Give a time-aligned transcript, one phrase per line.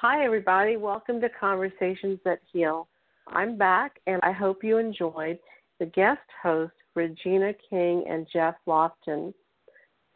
[0.00, 0.76] Hi, everybody.
[0.76, 2.86] Welcome to Conversations That Heal.
[3.26, 5.40] I'm back, and I hope you enjoyed
[5.80, 9.34] the guest hosts, Regina King and Jeff Lofton.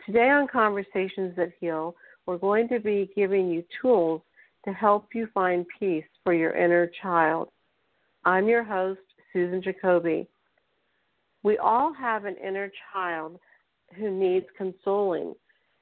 [0.06, 4.22] Today on Conversations That Heal, we're going to be giving you tools
[4.66, 7.48] to help you find peace for your inner child.
[8.24, 9.00] I'm your host,
[9.32, 10.28] Susan Jacobi.
[11.42, 13.40] We all have an inner child
[13.96, 15.34] who needs consoling,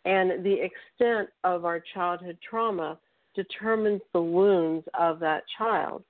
[0.06, 2.98] and the extent of our childhood trauma
[3.34, 6.02] determines the wounds of that child.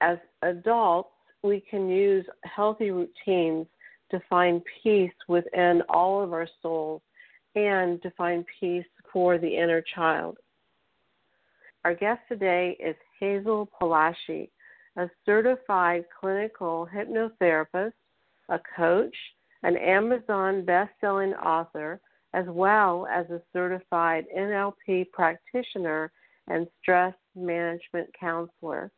[0.00, 1.10] As adults,
[1.42, 3.66] we can use healthy routines
[4.10, 7.02] to find peace within all of our souls
[7.54, 10.38] and to find peace for the inner child.
[11.84, 14.48] Our guest today is Hazel Palache,
[14.96, 17.92] a certified clinical hypnotherapist,
[18.48, 19.14] a coach,
[19.62, 22.00] an Amazon best-selling author,
[22.34, 26.10] as well as a certified NLP practitioner
[26.48, 28.90] and stress management counselor.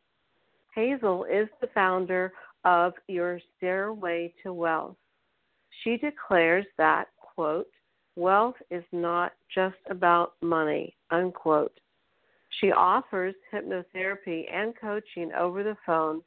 [0.73, 2.33] Hazel is the founder
[2.65, 4.95] of Your Stairway to Wealth.
[5.83, 7.67] She declares that, quote,
[8.15, 11.79] wealth is not just about money, unquote.
[12.59, 16.21] She offers hypnotherapy and coaching over the phone,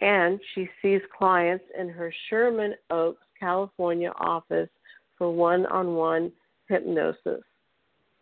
[0.00, 4.70] and she sees clients in her Sherman Oaks, California office
[5.18, 6.32] for one on one
[6.68, 7.42] hypnosis.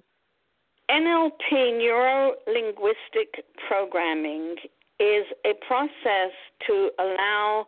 [0.91, 4.55] NLP, neuro linguistic programming,
[4.99, 6.35] is a process
[6.67, 7.65] to allow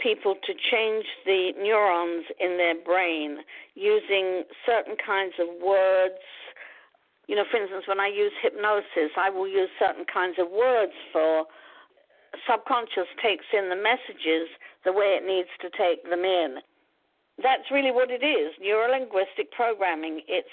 [0.00, 3.38] people to change the neurons in their brain
[3.74, 6.18] using certain kinds of words.
[7.28, 10.92] You know, for instance, when I use hypnosis, I will use certain kinds of words
[11.12, 11.46] for
[12.50, 14.50] subconscious takes in the messages
[14.84, 16.58] the way it needs to take them in.
[17.42, 20.22] That's really what it is, neurolinguistic programming.
[20.26, 20.48] It's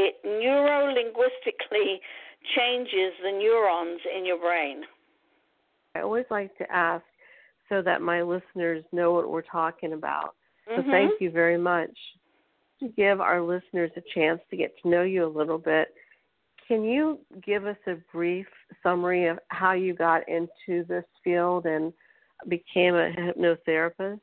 [0.00, 2.00] it neurolinguistically
[2.56, 4.82] changes the neurons in your brain.
[5.94, 7.04] I always like to ask
[7.68, 10.34] so that my listeners know what we're talking about.
[10.68, 10.80] Mm-hmm.
[10.80, 11.90] So thank you very much.
[12.80, 15.88] To give our listeners a chance to get to know you a little bit,
[16.66, 18.46] can you give us a brief
[18.82, 21.92] summary of how you got into this field and
[22.48, 24.20] became a hypnotherapist?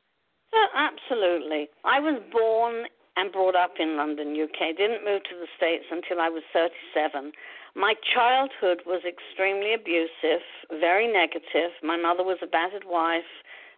[0.52, 1.68] Yeah, absolutely.
[1.84, 2.86] I was born
[3.18, 4.78] and brought up in London, UK.
[4.78, 7.32] Didn't move to the States until I was 37.
[7.74, 10.46] My childhood was extremely abusive,
[10.78, 11.74] very negative.
[11.82, 13.26] My mother was a battered wife.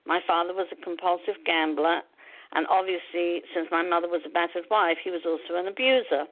[0.04, 2.04] My father was a compulsive gambler.
[2.52, 6.28] And obviously, since my mother was a battered wife, he was also an abuser.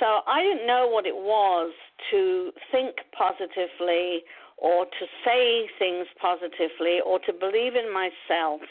[0.00, 1.72] So I didn't know what it was
[2.10, 4.24] to think positively
[4.56, 8.62] or to say things positively or to believe in myself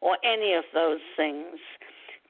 [0.00, 1.56] or any of those things.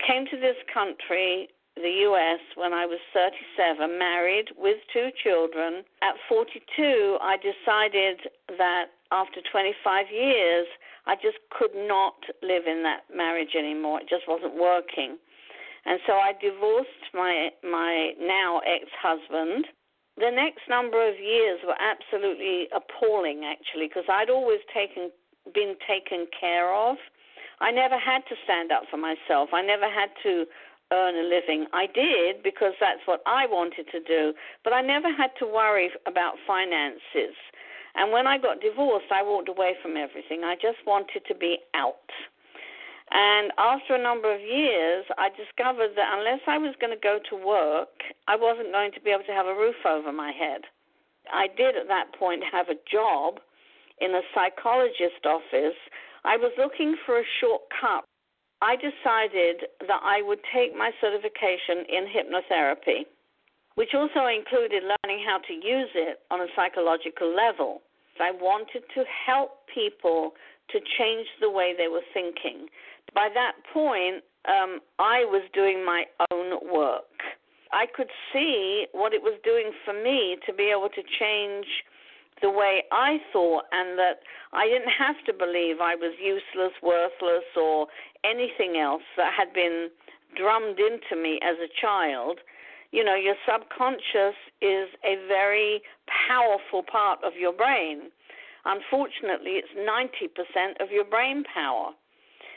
[0.06, 5.84] Came to this country the US when I was 37, married with two children.
[6.02, 8.20] At 42, I decided
[8.58, 10.66] that after 25 years,
[11.06, 14.00] I just could not live in that marriage anymore.
[14.00, 15.16] It just wasn't working.
[15.84, 19.66] And so I divorced my my now ex-husband.
[20.16, 25.10] The next number of years were absolutely appalling actually because I'd always taken
[25.54, 26.96] been taken care of.
[27.62, 29.50] I never had to stand up for myself.
[29.54, 30.44] I never had to
[30.92, 31.66] earn a living.
[31.72, 34.34] I did because that's what I wanted to do,
[34.64, 37.38] but I never had to worry about finances.
[37.94, 40.44] And when I got divorced, I walked away from everything.
[40.44, 42.10] I just wanted to be out.
[43.12, 47.20] And after a number of years, I discovered that unless I was going to go
[47.28, 50.62] to work, I wasn't going to be able to have a roof over my head.
[51.30, 53.40] I did at that point have a job
[54.00, 55.76] in a psychologist office.
[56.24, 58.04] I was looking for a shortcut
[58.62, 63.10] I decided that I would take my certification in hypnotherapy,
[63.74, 67.82] which also included learning how to use it on a psychological level.
[68.20, 70.34] I wanted to help people
[70.70, 72.68] to change the way they were thinking.
[73.12, 77.18] By that point, um, I was doing my own work.
[77.72, 81.66] I could see what it was doing for me to be able to change
[82.42, 84.20] the way I thought, and that
[84.52, 87.86] I didn't have to believe I was useless, worthless, or
[88.24, 89.88] anything else that had been
[90.36, 92.40] drummed into me as a child.
[92.90, 95.82] You know, your subconscious is a very
[96.28, 98.10] powerful part of your brain.
[98.64, 101.92] Unfortunately, it's 90% of your brain power.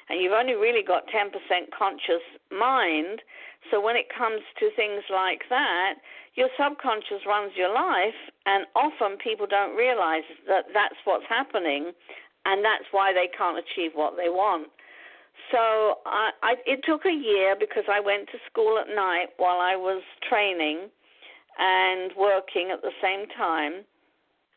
[0.10, 1.31] And you've only really got 10%
[1.78, 3.22] conscious mind.
[3.72, 5.96] So when it comes to things like that,
[6.36, 11.92] your subconscious runs your life, and often people don't realize that that's what's happening,
[12.46, 14.68] and that's why they can't achieve what they want.
[15.52, 19.60] So I, I, it took a year because I went to school at night while
[19.60, 20.90] I was training
[21.58, 23.86] and working at the same time.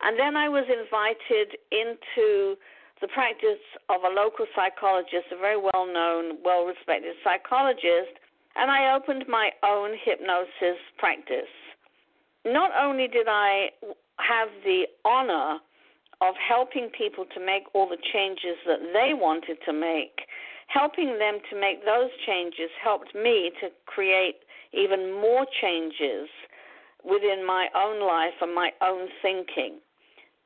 [0.00, 2.56] And then I was invited into
[3.00, 8.18] the practice of a local psychologist, a very well known, well respected psychologist,
[8.56, 11.52] and I opened my own hypnosis practice.
[12.44, 13.70] Not only did I
[14.18, 15.58] have the honor
[16.20, 20.26] of helping people to make all the changes that they wanted to make,
[20.66, 24.42] helping them to make those changes helped me to create
[24.72, 26.28] even more changes
[27.04, 29.78] within my own life and my own thinking.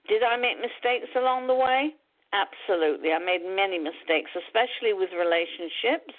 [0.09, 1.95] Did I make mistakes along the way?
[2.33, 3.13] Absolutely.
[3.13, 6.15] I made many mistakes, especially with relationships,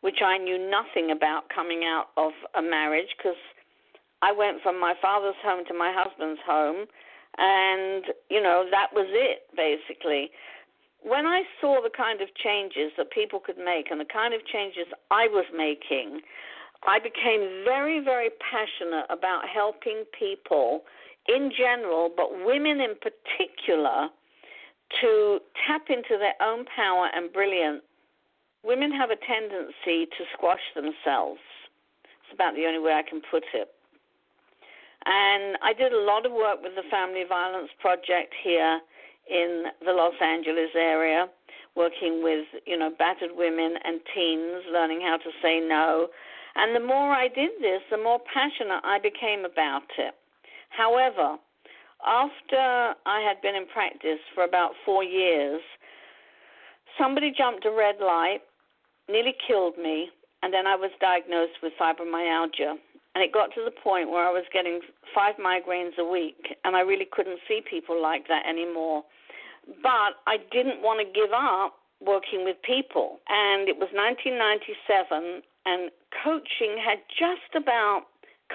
[0.00, 3.36] which I knew nothing about coming out of a marriage because
[4.22, 6.86] I went from my father's home to my husband's home,
[7.38, 10.30] and, you know, that was it, basically.
[11.02, 14.44] When I saw the kind of changes that people could make and the kind of
[14.46, 16.20] changes I was making,
[16.86, 20.82] I became very, very passionate about helping people
[21.28, 24.08] in general, but women in particular,
[25.00, 27.82] to tap into their own power and brilliance.
[28.64, 31.40] Women have a tendency to squash themselves.
[32.04, 33.68] It's about the only way I can put it.
[35.06, 38.80] And I did a lot of work with the Family Violence Project here
[39.30, 41.26] in the Los Angeles area,
[41.74, 46.08] working with, you know, battered women and teens, learning how to say no.
[46.56, 50.14] And the more I did this, the more passionate I became about it.
[50.68, 51.38] However,
[52.06, 55.60] after I had been in practice for about four years,
[56.98, 58.40] somebody jumped a red light,
[59.08, 60.10] nearly killed me,
[60.42, 62.76] and then I was diagnosed with fibromyalgia.
[63.14, 64.80] And it got to the point where I was getting
[65.14, 69.02] five migraines a week, and I really couldn't see people like that anymore.
[69.82, 73.18] But I didn't want to give up working with people.
[73.28, 75.90] And it was 1997, and
[76.22, 78.06] coaching had just about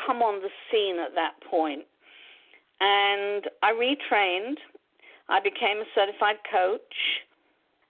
[0.06, 1.84] come on the scene at that point.
[2.80, 4.58] And I retrained.
[5.30, 6.96] I became a certified coach.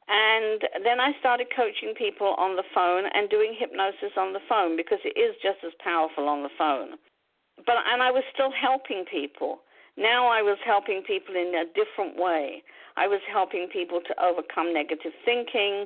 [0.07, 4.77] And then I started coaching people on the phone and doing hypnosis on the phone
[4.77, 6.97] because it is just as powerful on the phone.
[7.65, 9.59] But and I was still helping people.
[9.97, 12.61] Now I was helping people in a different way.
[12.97, 15.85] I was helping people to overcome negative thinking,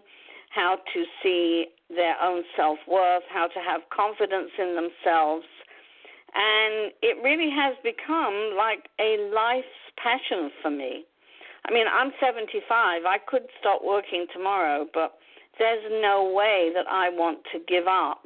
[0.49, 5.45] how to see their own self worth, how to have confidence in themselves,
[6.35, 9.67] and it really has become like a life's
[10.01, 11.05] passion for me.
[11.67, 12.63] I mean, I'm 75.
[13.05, 15.17] I could stop working tomorrow, but
[15.57, 18.23] there's no way that I want to give up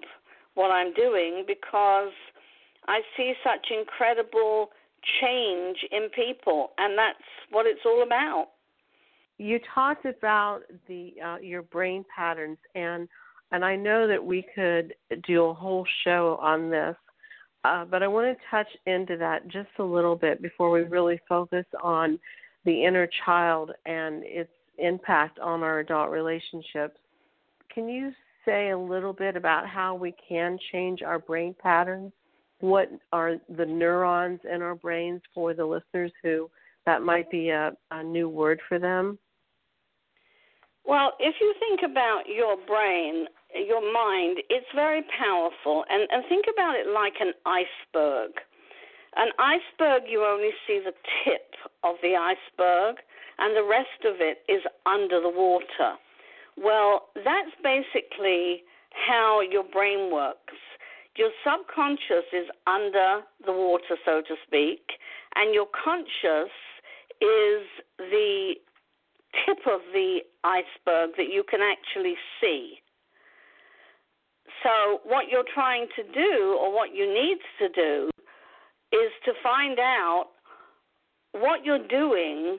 [0.55, 2.13] what I'm doing because
[2.87, 4.69] I see such incredible
[5.21, 7.17] change in people, and that's
[7.49, 8.49] what it's all about.
[9.37, 13.09] You talked about the uh, your brain patterns, and
[13.51, 14.93] and I know that we could
[15.27, 16.95] do a whole show on this
[17.63, 21.19] uh, but I want to touch into that just a little bit before we really
[21.27, 22.19] focus on
[22.65, 26.97] the inner child and its impact on our adult relationships.
[27.73, 28.11] Can you
[28.45, 32.11] say a little bit about how we can change our brain patterns?
[32.59, 36.49] What are the neurons in our brains for the listeners who
[36.85, 39.17] that might be a, a new word for them?
[40.85, 45.85] Well, if you think about your brain, your mind, it's very powerful.
[45.89, 48.31] And, and think about it like an iceberg.
[49.15, 50.93] An iceberg, you only see the
[51.23, 52.97] tip of the iceberg,
[53.37, 55.97] and the rest of it is under the water.
[56.57, 58.63] Well, that's basically
[59.07, 60.57] how your brain works.
[61.15, 64.81] Your subconscious is under the water, so to speak,
[65.35, 66.53] and your conscious
[67.21, 67.65] is
[67.97, 68.55] the
[69.45, 72.82] tip of the iceberg that you can actually see.
[74.61, 78.09] So, what you're trying to do, or what you need to do,
[78.91, 80.27] is to find out
[81.31, 82.57] what you're doing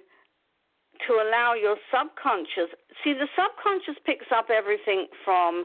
[1.06, 2.74] to allow your subconscious.
[3.02, 5.64] See, the subconscious picks up everything from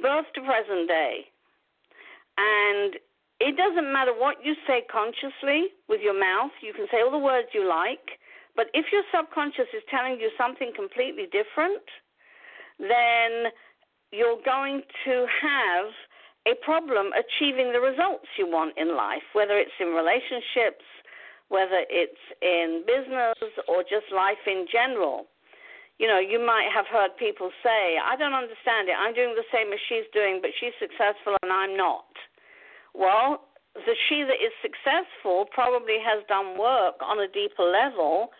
[0.00, 1.28] birth to present day.
[2.36, 2.96] And
[3.40, 7.18] it doesn't matter what you say consciously with your mouth, you can say all the
[7.18, 8.18] words you like,
[8.56, 11.82] but if your subconscious is telling you something completely different,
[12.78, 13.50] then
[14.12, 15.92] you're going to have
[16.46, 20.84] a problem achieving the results you want in life, whether it's in relationships,
[21.48, 23.36] whether it's in business
[23.68, 25.26] or just life in general.
[25.98, 28.94] You know, you might have heard people say, I don't understand it.
[28.94, 32.06] I'm doing the same as she's doing, but she's successful and I'm not.
[32.94, 33.42] Well,
[33.74, 38.30] the she that is successful probably has done work on a deeper level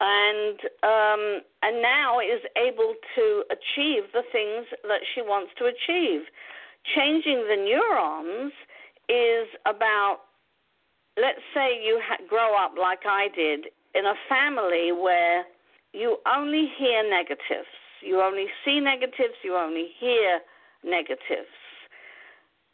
[0.00, 6.22] and um, and now is able to achieve the things that she wants to achieve.
[6.96, 8.52] Changing the neurons
[9.08, 10.20] is about,
[11.20, 15.44] let's say you ha- grow up like I did in a family where
[15.92, 17.68] you only hear negatives,
[18.00, 20.40] you only see negatives, you only hear
[20.82, 21.52] negatives.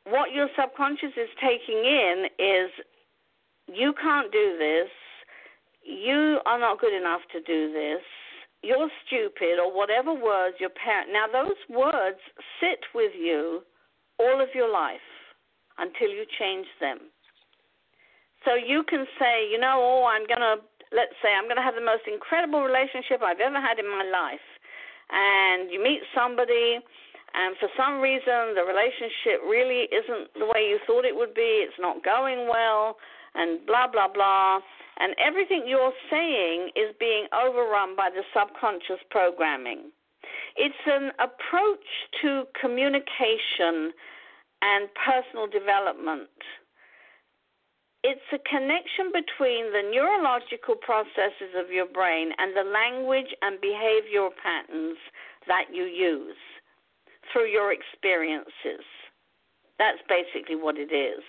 [0.05, 2.71] What your subconscious is taking in is
[3.67, 4.89] you can't do this
[5.87, 8.03] you are not good enough to do this,
[8.63, 11.11] you're stupid, or whatever words your parent.
[11.13, 12.19] Now, those words
[12.61, 13.63] sit with you
[14.19, 15.05] all of your life
[15.79, 16.99] until you change them.
[18.45, 21.67] So you can say, you know, oh, I'm going to, let's say, I'm going to
[21.67, 24.47] have the most incredible relationship I've ever had in my life.
[25.11, 26.83] And you meet somebody,
[27.35, 31.63] and for some reason, the relationship really isn't the way you thought it would be,
[31.63, 32.97] it's not going well,
[33.35, 34.59] and blah, blah, blah
[34.99, 39.91] and everything you're saying is being overrun by the subconscious programming.
[40.57, 41.87] It's an approach
[42.23, 43.93] to communication
[44.63, 46.31] and personal development.
[48.03, 54.31] It's a connection between the neurological processes of your brain and the language and behavioral
[54.41, 54.97] patterns
[55.49, 56.39] that you use
[57.33, 58.87] through your experiences.
[59.79, 61.23] That's basically what it is.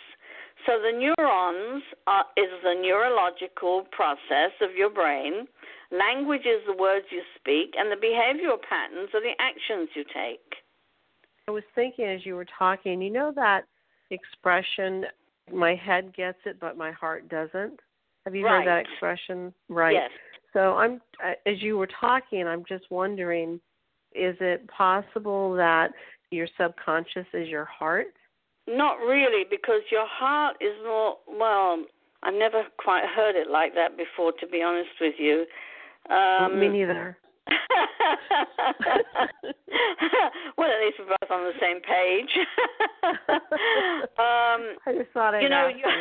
[0.65, 5.47] So the neurons are, is the neurological process of your brain.
[5.91, 10.41] Language is the words you speak, and the behavioral patterns are the actions you take.
[11.47, 13.61] I was thinking as you were talking, you know that
[14.09, 15.05] expression,
[15.53, 17.79] my head gets it, but my heart doesn't?
[18.25, 18.65] Have you right.
[18.65, 19.53] heard that expression?
[19.69, 19.93] Right.
[19.93, 20.09] Yes.
[20.51, 23.61] So I'm uh, as you were talking, I'm just wondering,
[24.13, 25.91] is it possible that
[26.31, 28.07] your subconscious is your heart?
[28.67, 31.85] Not really, because your heart is more, well,
[32.23, 35.45] I've never quite heard it like that before, to be honest with you.
[36.13, 37.17] Um, Me neither.
[40.57, 42.29] well, at least we're both on the same page.
[44.19, 45.91] um, I just thought I'd you know, your,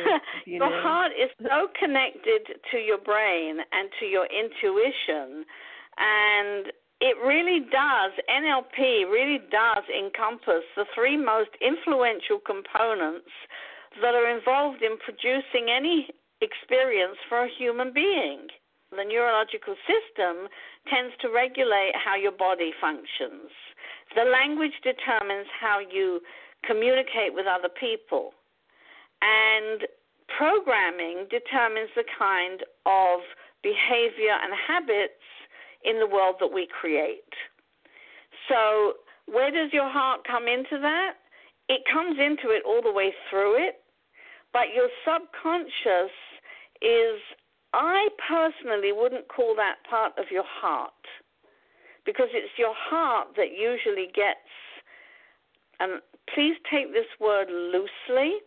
[0.44, 5.44] you your heart is so connected to your brain and to your intuition,
[5.99, 13.29] and it really does, NLP really does encompass the three most influential components
[14.00, 16.09] that are involved in producing any
[16.41, 18.49] experience for a human being.
[18.91, 20.49] The neurological system
[20.88, 23.50] tends to regulate how your body functions.
[24.15, 26.21] The language determines how you
[26.65, 28.33] communicate with other people.
[29.21, 29.85] And
[30.33, 33.21] programming determines the kind of
[33.62, 35.21] behavior and habits
[35.87, 37.33] in the world that we create.
[38.49, 38.95] So,
[39.26, 41.14] where does your heart come into that?
[41.69, 43.83] It comes into it all the way through it,
[44.52, 46.14] but your subconscious
[46.83, 47.19] is,
[47.73, 50.93] I personally wouldn't call that part of your heart
[52.05, 54.47] because it's your heart that usually gets,
[55.81, 56.00] and
[56.33, 58.38] please take this word loosely,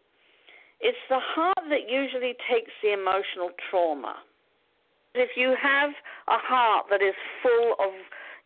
[0.79, 4.15] it's the heart that usually takes the emotional trauma.
[5.15, 5.91] If you have
[6.27, 7.93] a heart that is full of,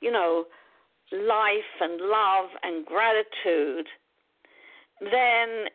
[0.02, 0.46] you know,
[1.12, 3.88] life and love and gratitude,
[5.02, 5.68] then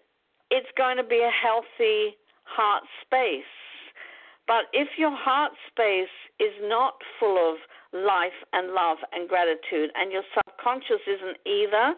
[0.51, 3.45] it's going to be a healthy heart space.
[4.47, 6.09] But if your heart space
[6.41, 7.59] is not full of
[7.93, 11.95] life and love and gratitude, and your subconscious isn't either,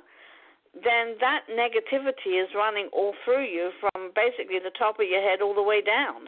[0.74, 5.40] then that negativity is running all through you from basically the top of your head
[5.40, 6.26] all the way down.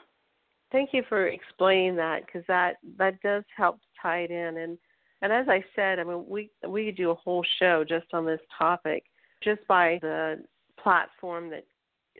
[0.72, 4.78] Thank you for explaining that because that that does help tie it in and
[5.20, 8.26] and as I said, I mean we we could do a whole show just on
[8.26, 9.04] this topic
[9.44, 10.42] just by the
[10.82, 11.66] platform that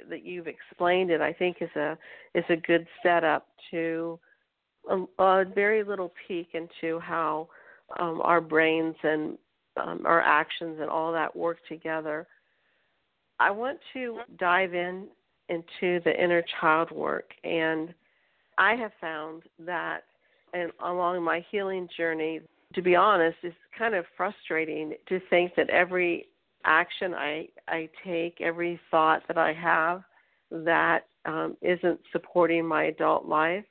[0.09, 1.21] that you've explained it.
[1.21, 1.97] I think is a
[2.35, 4.21] is a good setup to
[4.89, 7.49] a, a very little peek into how
[7.99, 9.39] um, our brains and
[9.83, 12.27] um, our actions and all that work together.
[13.41, 15.09] I want to dive in
[15.49, 17.93] into the inner child work and
[18.63, 20.05] I have found that,
[20.55, 22.41] and along my healing journey,
[22.75, 26.29] to be honest, it's kind of frustrating to think that every
[26.65, 30.05] action I I take, every thought that I have
[30.53, 33.65] that um, not supporting my adult life,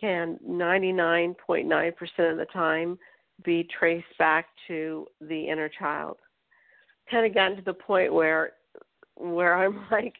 [0.00, 2.98] can 99.9% of the time
[3.44, 6.16] be traced back to the inner child.
[7.10, 8.52] Kind of gotten to the point where
[9.16, 10.14] where I'm like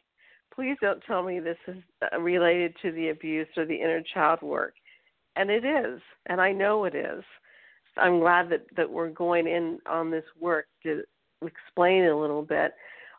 [0.53, 4.41] please don't tell me this is uh, related to the abuse or the inner child
[4.41, 4.73] work.
[5.35, 7.23] And it is, and I know it is.
[7.97, 11.03] I'm glad that, that we're going in on this work to
[11.41, 12.73] explain a little bit.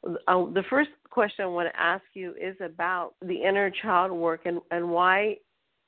[0.04, 4.42] Uh, the first question I want to ask you is about the inner child work
[4.44, 5.36] and, and why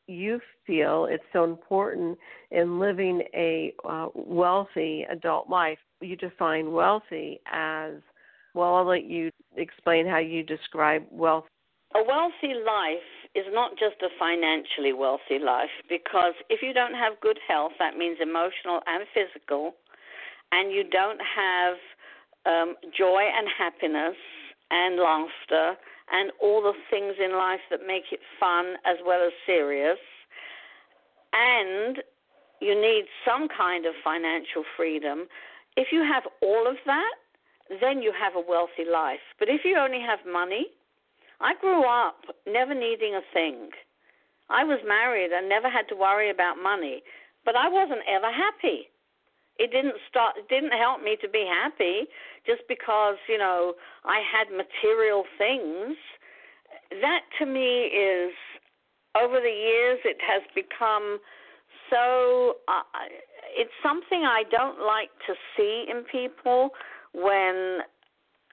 [0.09, 2.17] you feel it's so important
[2.53, 5.79] in living a uh, wealthy adult life.
[6.01, 7.95] You define wealthy as
[8.57, 11.45] well, I'll let you explain how you describe wealth.
[11.95, 17.21] A wealthy life is not just a financially wealthy life because if you don't have
[17.21, 19.75] good health, that means emotional and physical,
[20.53, 21.77] and you don't have
[22.47, 24.17] um, joy and happiness
[24.71, 25.77] and laughter
[26.13, 29.99] and all the things in life that make it fun as well as serious.
[31.33, 31.99] And
[32.61, 35.27] you need some kind of financial freedom.
[35.77, 37.15] If you have all of that,
[37.81, 39.23] then you have a wealthy life.
[39.39, 40.67] But if you only have money,
[41.41, 43.71] I grew up never needing a thing.
[44.49, 47.03] I was married and never had to worry about money,
[47.45, 48.89] but I wasn't ever happy.
[49.59, 52.07] It didn't start it didn't help me to be happy
[52.47, 55.97] just because, you know, I had material things.
[57.01, 58.33] That to me is
[59.17, 61.19] over the years it has become
[61.91, 62.83] so uh,
[63.57, 66.71] it's something I don't like to see in people
[67.17, 67.81] when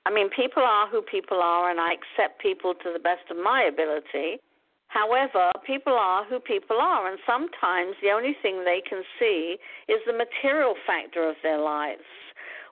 [0.06, 3.38] I mean people are who people are and I accept people to the best of
[3.38, 4.40] my ability.
[4.88, 9.58] However, people are who people are and sometimes the only thing they can see
[9.90, 12.08] is the material factor of their lives.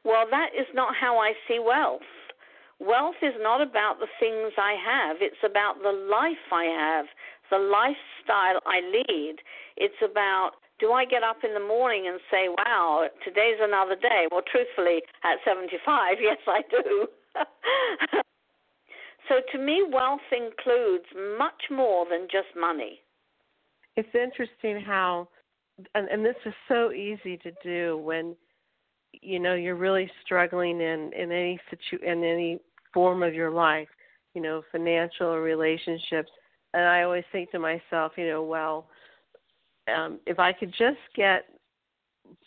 [0.04, 2.08] Well, that is not how I see wealth.
[2.80, 7.06] Wealth is not about the things I have, it's about the life I have,
[7.52, 9.36] the lifestyle I lead.
[9.78, 14.28] It's about do I get up in the morning and say, wow, today's another day?
[14.32, 17.08] Well, truthfully, at 75, yes, I do.
[19.30, 21.06] so to me, wealth includes
[21.38, 23.00] much more than just money.
[23.96, 25.30] It's interesting how,
[25.94, 28.36] and, and this is so easy to do when
[29.22, 32.60] you know you're really struggling in in any situ in any
[32.94, 33.90] form of your life,
[34.34, 36.32] you know, financial relationships.
[36.74, 38.88] And I always think to myself, you know, well,
[39.92, 41.46] um, if I could just get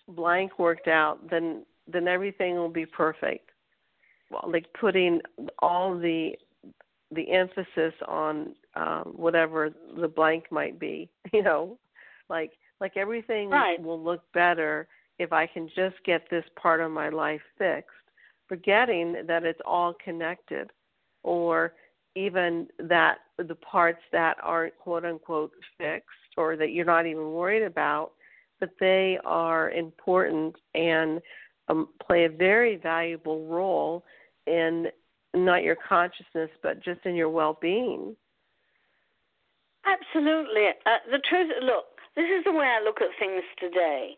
[0.09, 3.51] blank worked out, then then everything will be perfect.
[4.31, 5.21] Well, like putting
[5.59, 6.33] all the
[7.11, 11.79] the emphasis on um, whatever the blank might be, you know,
[12.29, 13.81] like like everything right.
[13.81, 17.91] will look better if I can just get this part of my life fixed,
[18.49, 20.71] forgetting that it's all connected,
[21.23, 21.75] or
[22.17, 27.65] even that the parts that aren't quote unquote fixed or that you're not even worried
[27.65, 28.13] about,
[28.61, 31.21] but they are important and
[31.69, 34.05] um, play a very valuable role
[34.47, 34.87] in
[35.35, 38.15] not your consciousness, but just in your well being.
[39.85, 40.69] Absolutely.
[40.87, 41.85] Uh, the truth, look,
[42.17, 44.17] this is the way I look at things today.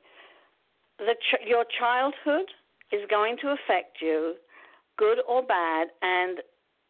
[1.00, 2.46] Ch- your childhood
[2.92, 4.34] is going to affect you,
[4.98, 6.38] good or bad, and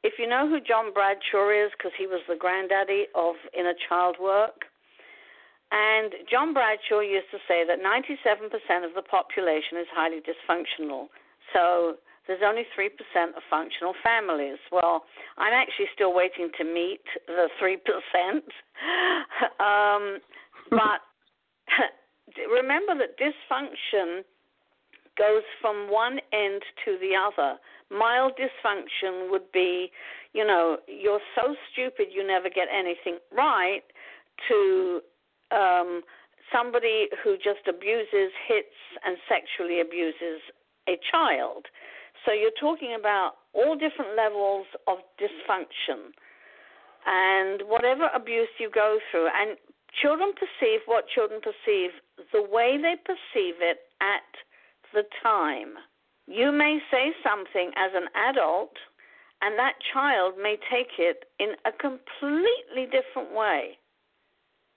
[0.06, 4.14] if you know who John Bradshaw is, because he was the granddaddy of inner child
[4.22, 4.70] work,
[5.74, 11.10] and John Bradshaw used to say that 97% of the population is highly dysfunctional.
[11.52, 12.86] So there's only 3%
[13.34, 14.58] of functional families.
[14.70, 15.02] Well,
[15.38, 17.82] I'm actually still waiting to meet the 3%.
[19.58, 20.22] um,
[20.70, 21.02] but
[22.46, 24.22] remember that dysfunction
[25.18, 27.58] goes from one end to the other.
[27.90, 29.90] Mild dysfunction would be,
[30.32, 33.82] you know, you're so stupid you never get anything right,
[34.48, 35.00] to
[35.50, 36.02] um,
[36.52, 40.42] somebody who just abuses, hits, and sexually abuses
[40.88, 41.66] a child.
[42.24, 46.10] So you're talking about all different levels of dysfunction
[47.06, 49.28] and whatever abuse you go through.
[49.28, 49.56] And
[50.02, 51.90] children perceive what children perceive
[52.32, 54.26] the way they perceive it at
[54.92, 55.74] the time.
[56.26, 58.72] You may say something as an adult,
[59.42, 63.78] and that child may take it in a completely different way.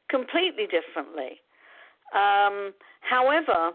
[0.09, 1.39] Completely differently.
[2.13, 3.71] Um, however,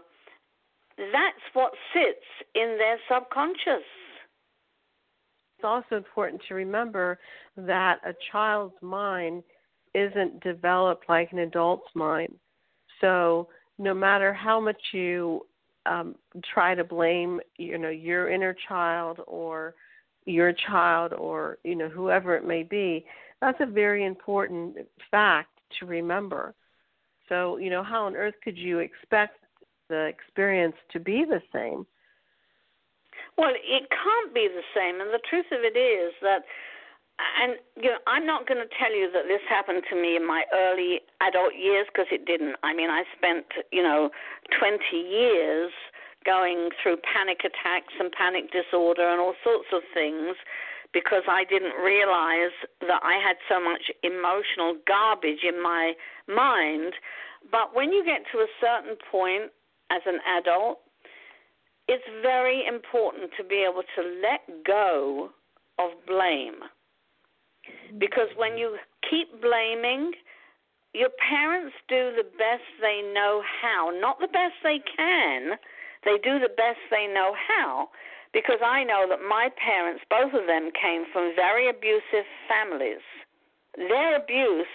[0.97, 3.85] that's what sits in their subconscious.
[5.57, 7.19] It's also important to remember
[7.57, 9.43] that a child's mind
[9.93, 12.33] isn't developed like an adult's mind.
[13.01, 15.41] So, no matter how much you
[15.85, 16.15] um,
[16.53, 19.75] try to blame you know your inner child or
[20.25, 23.05] your child or you know whoever it may be
[23.41, 24.77] that's a very important
[25.11, 26.53] fact to remember.
[27.29, 29.39] So you know how on earth could you expect
[29.89, 31.85] the experience to be the same?
[33.37, 36.43] Well it can't be the same and the truth of it is that
[37.19, 40.25] and you know, I'm not going to tell you that this happened to me in
[40.27, 42.55] my early adult years because it didn't.
[42.63, 44.09] I mean, I spent you know
[44.59, 45.71] 20 years
[46.25, 50.35] going through panic attacks and panic disorder and all sorts of things
[50.91, 55.93] because I didn't realize that I had so much emotional garbage in my
[56.27, 56.93] mind.
[57.51, 59.51] But when you get to a certain point
[59.91, 60.79] as an adult,
[61.87, 65.29] it's very important to be able to let go
[65.77, 66.63] of blame.
[67.97, 68.77] Because when you
[69.09, 70.11] keep blaming,
[70.93, 75.59] your parents do the best they know how, not the best they can.
[76.05, 77.89] They do the best they know how.
[78.31, 83.03] Because I know that my parents, both of them, came from very abusive families.
[83.75, 84.71] Their abuse,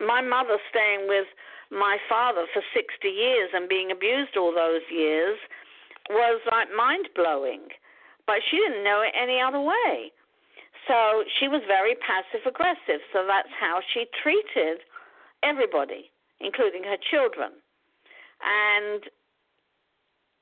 [0.00, 1.26] my mother staying with
[1.70, 5.36] my father for 60 years and being abused all those years,
[6.08, 7.68] was like mind blowing.
[8.26, 10.12] But she didn't know it any other way.
[10.86, 13.00] So she was very passive aggressive.
[13.12, 14.84] So that's how she treated
[15.42, 16.10] everybody,
[16.40, 17.52] including her children.
[18.40, 19.02] And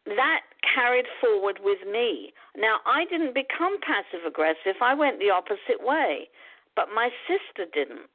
[0.06, 2.32] that carried forward with me.
[2.56, 6.28] Now, I didn't become passive aggressive, I went the opposite way.
[6.76, 8.06] But my sister didn't.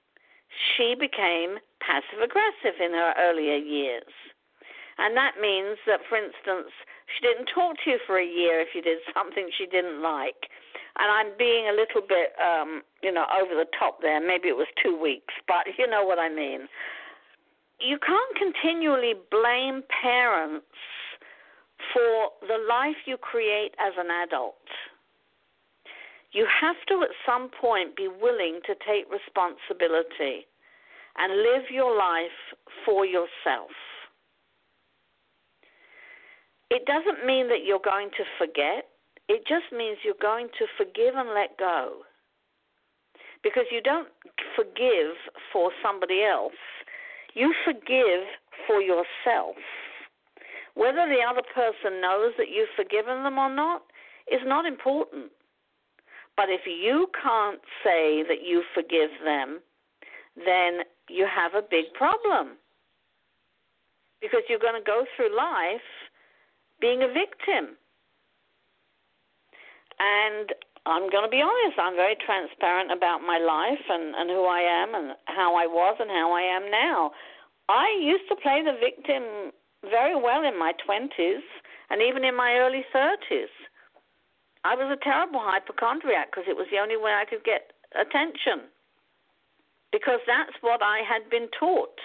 [0.75, 4.13] She became passive aggressive in her earlier years.
[4.97, 6.69] And that means that, for instance,
[7.09, 10.51] she didn't talk to you for a year if you did something she didn't like.
[11.01, 14.21] And I'm being a little bit, um, you know, over the top there.
[14.21, 16.69] Maybe it was two weeks, but you know what I mean.
[17.79, 20.67] You can't continually blame parents
[21.91, 24.61] for the life you create as an adult.
[26.31, 30.45] You have to, at some point, be willing to take responsibility
[31.17, 32.39] and live your life
[32.85, 33.71] for yourself.
[36.69, 38.87] It doesn't mean that you're going to forget,
[39.31, 42.03] it just means you're going to forgive and let go.
[43.41, 44.09] Because you don't
[44.57, 45.15] forgive
[45.53, 46.59] for somebody else,
[47.33, 48.27] you forgive
[48.67, 49.55] for yourself.
[50.75, 53.83] Whether the other person knows that you've forgiven them or not
[54.29, 55.31] is not important.
[56.35, 59.61] But if you can't say that you forgive them,
[60.35, 62.57] then you have a big problem.
[64.21, 65.87] Because you're going to go through life
[66.81, 67.77] being a victim.
[70.01, 70.49] And
[70.89, 74.65] I'm going to be honest, I'm very transparent about my life and, and who I
[74.65, 77.11] am and how I was and how I am now.
[77.69, 79.53] I used to play the victim
[79.85, 81.45] very well in my 20s
[81.93, 83.53] and even in my early 30s.
[84.65, 88.69] I was a terrible hypochondriac because it was the only way I could get attention.
[89.91, 91.97] Because that's what I had been taught.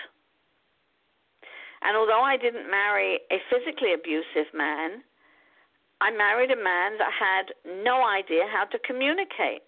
[1.80, 5.00] And although I didn't marry a physically abusive man,
[6.00, 7.54] I married a man that had
[7.84, 9.64] no idea how to communicate.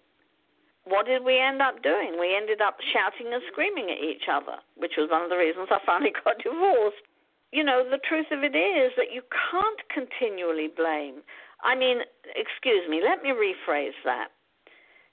[0.85, 2.17] What did we end up doing?
[2.19, 5.67] We ended up shouting and screaming at each other, which was one of the reasons
[5.69, 7.05] I finally got divorced
[7.51, 11.21] you know, the truth of it is that you can't continually blame.
[11.63, 11.99] I mean,
[12.35, 14.29] excuse me, let me rephrase that.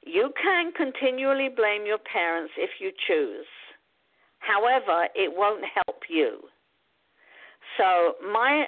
[0.02, 3.46] You can continually blame your parents if you choose.
[4.38, 6.40] However, it won't help you.
[7.78, 8.66] So, my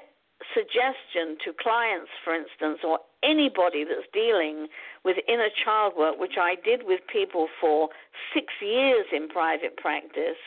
[0.54, 4.68] suggestion to clients, for instance, or anybody that's dealing
[5.04, 7.88] with inner child work, which I did with people for
[8.32, 10.38] six years in private practice,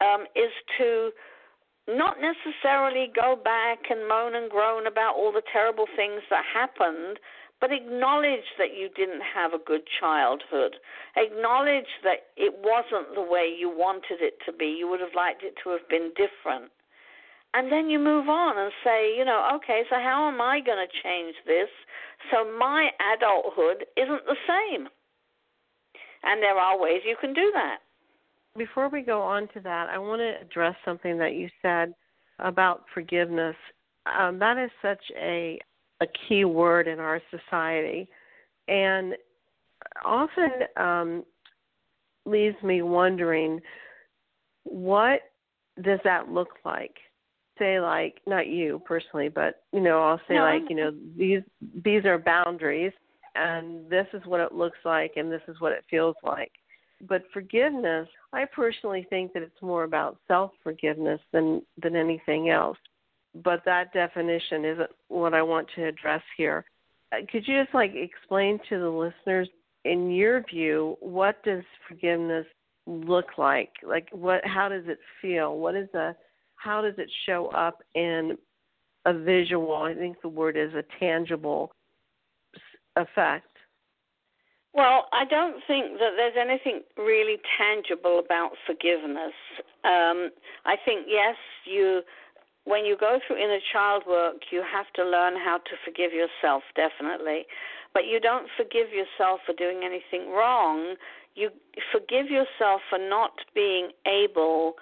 [0.00, 1.10] um, is to
[1.88, 7.18] not necessarily go back and moan and groan about all the terrible things that happened,
[7.60, 10.76] but acknowledge that you didn't have a good childhood.
[11.16, 14.76] Acknowledge that it wasn't the way you wanted it to be.
[14.78, 16.70] You would have liked it to have been different.
[17.52, 20.78] And then you move on and say, you know, okay, so how am I going
[20.78, 21.68] to change this
[22.30, 24.88] so my adulthood isn't the same?
[26.22, 27.78] And there are ways you can do that.
[28.56, 31.94] Before we go on to that, I want to address something that you said
[32.38, 33.56] about forgiveness.
[34.06, 35.58] Um, that is such a
[36.02, 38.08] a key word in our society,
[38.68, 39.14] and
[40.02, 41.24] often um,
[42.24, 43.60] leaves me wondering
[44.64, 45.20] what
[45.82, 46.96] does that look like
[47.60, 51.42] say like not you personally but you know i'll say no, like you know these
[51.84, 52.92] these are boundaries
[53.36, 56.50] and this is what it looks like and this is what it feels like
[57.08, 62.78] but forgiveness, I personally think that it's more about self forgiveness than than anything else.
[63.42, 66.64] But that definition isn't what I want to address here.
[67.12, 69.48] Uh, could you just like explain to the listeners,
[69.84, 72.46] in your view, what does forgiveness
[72.86, 73.70] look like?
[73.86, 74.44] Like what?
[74.44, 75.58] How does it feel?
[75.58, 76.14] What is a?
[76.62, 78.36] How does it show up in
[79.06, 79.74] a visual?
[79.74, 81.72] I think the word is a tangible
[82.96, 83.46] effect
[84.74, 89.34] Well, I don't think that there's anything really tangible about forgiveness.
[89.84, 90.30] Um,
[90.64, 92.02] I think, yes, you
[92.64, 96.62] when you go through inner child work, you have to learn how to forgive yourself,
[96.76, 97.46] definitely.
[97.94, 100.94] But you don't forgive yourself for doing anything wrong.
[101.34, 101.50] You
[101.90, 104.74] forgive yourself for not being able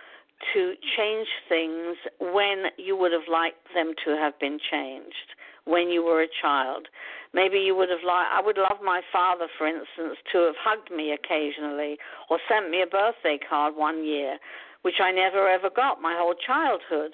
[0.54, 5.34] to change things when you would have liked them to have been changed
[5.68, 6.88] when you were a child.
[7.34, 10.90] Maybe you would have liked, I would love my father, for instance, to have hugged
[10.90, 11.98] me occasionally
[12.30, 14.38] or sent me a birthday card one year,
[14.82, 17.12] which I never ever got my whole childhood.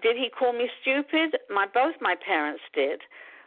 [0.00, 1.36] Did he call me stupid?
[1.50, 3.00] My both my parents did.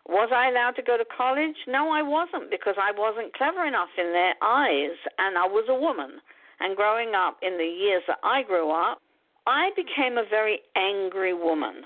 [0.08, 1.58] Was I allowed to go to college?
[1.67, 5.73] No, I wasn't because I wasn't clever enough in their eyes and I was a
[5.73, 6.21] woman.
[6.60, 9.01] And growing up in the years that I grew up,
[9.48, 11.84] I became a very angry woman.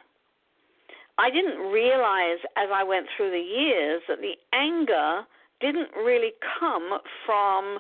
[1.17, 5.24] I didn't realize as I went through the years that the anger
[5.60, 7.80] didn't really come from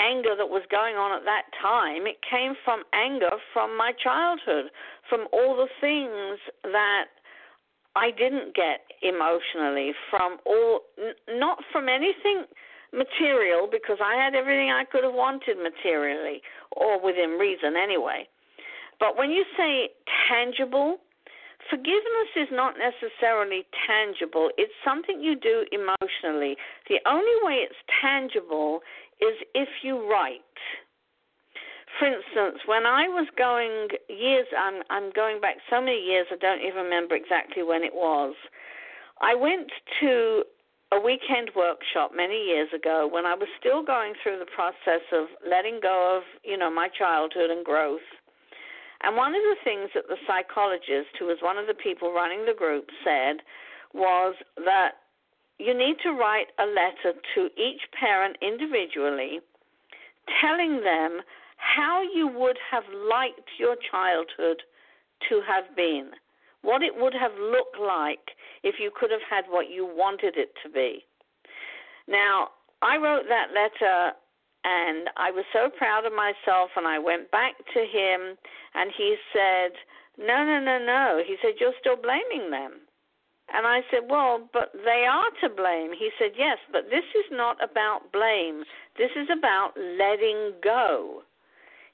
[0.00, 2.06] anger that was going on at that time.
[2.06, 4.70] It came from anger from my childhood,
[5.08, 7.06] from all the things that
[7.94, 12.44] I didn't get emotionally, from all, n- not from anything
[12.92, 16.40] material, because I had everything I could have wanted materially,
[16.72, 18.26] or within reason anyway.
[19.00, 19.90] But when you say
[20.28, 20.98] tangible,
[21.70, 24.50] forgiveness is not necessarily tangible.
[24.58, 26.56] It's something you do emotionally.
[26.88, 28.80] The only way it's tangible
[29.20, 30.40] is if you write.
[31.98, 36.36] For instance, when I was going years, I'm I'm going back so many years, I
[36.36, 38.34] don't even remember exactly when it was.
[39.20, 39.68] I went
[40.00, 40.42] to
[40.92, 45.26] a weekend workshop many years ago when I was still going through the process of
[45.48, 48.04] letting go of, you know, my childhood and growth
[49.02, 52.44] and one of the things that the psychologist, who was one of the people running
[52.46, 53.42] the group, said
[53.94, 54.34] was
[54.64, 54.92] that
[55.58, 59.40] you need to write a letter to each parent individually
[60.40, 61.20] telling them
[61.56, 64.62] how you would have liked your childhood
[65.28, 66.10] to have been,
[66.62, 70.50] what it would have looked like if you could have had what you wanted it
[70.62, 71.04] to be.
[72.08, 72.48] Now,
[72.82, 74.12] I wrote that letter
[74.64, 78.38] and I was so proud of myself, and I went back to him,
[78.74, 79.72] and he said,
[80.18, 81.22] No, no, no, no.
[81.26, 82.80] He said, You're still blaming them.
[83.52, 85.92] And I said, Well, but they are to blame.
[85.92, 88.64] He said, Yes, but this is not about blame.
[88.96, 91.22] This is about letting go.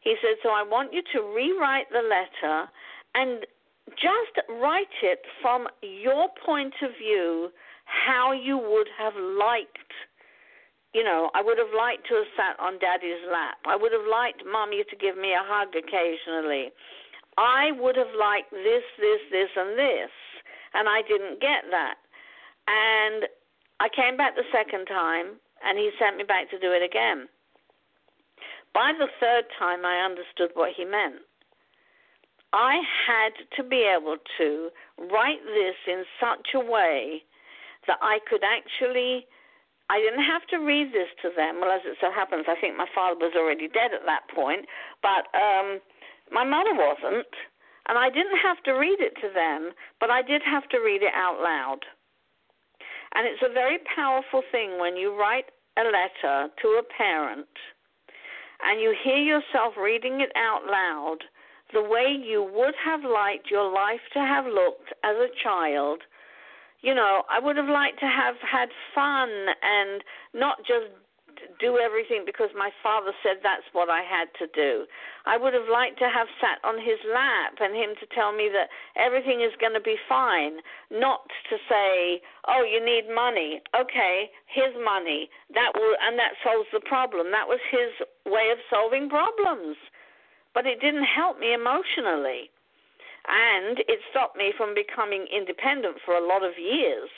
[0.00, 2.68] He said, So I want you to rewrite the letter
[3.14, 3.46] and
[3.96, 7.50] just write it from your point of view
[7.84, 9.92] how you would have liked
[10.98, 13.62] you know, I would have liked to have sat on daddy's lap.
[13.70, 16.74] I would have liked mommy to give me a hug occasionally.
[17.38, 20.10] I would have liked this, this, this, and this.
[20.74, 22.02] And I didn't get that.
[22.66, 23.30] And
[23.78, 27.30] I came back the second time, and he sent me back to do it again.
[28.74, 31.22] By the third time, I understood what he meant.
[32.52, 37.22] I had to be able to write this in such a way
[37.86, 39.30] that I could actually
[39.90, 41.60] I didn't have to read this to them.
[41.60, 44.68] Well, as it so happens, I think my father was already dead at that point,
[45.00, 45.80] but um,
[46.30, 47.32] my mother wasn't,
[47.88, 51.02] and I didn't have to read it to them, but I did have to read
[51.02, 51.80] it out loud.
[53.14, 55.48] And it's a very powerful thing when you write
[55.78, 57.48] a letter to a parent
[58.62, 61.18] and you hear yourself reading it out loud
[61.72, 66.00] the way you would have liked your life to have looked as a child
[66.80, 69.28] you know, I would have liked to have had fun
[69.62, 70.02] and
[70.34, 70.86] not just
[71.60, 74.86] do everything because my father said that's what I had to do.
[75.26, 78.50] I would have liked to have sat on his lap and him to tell me
[78.50, 80.58] that everything is going to be fine,
[80.90, 83.62] not to say, "Oh, you need money.
[83.74, 85.30] Okay, here's money.
[85.54, 87.90] That will and that solves the problem." That was his
[88.26, 89.76] way of solving problems.
[90.54, 92.50] But it didn't help me emotionally
[93.28, 97.10] and it stopped me from becoming independent for a lot of years.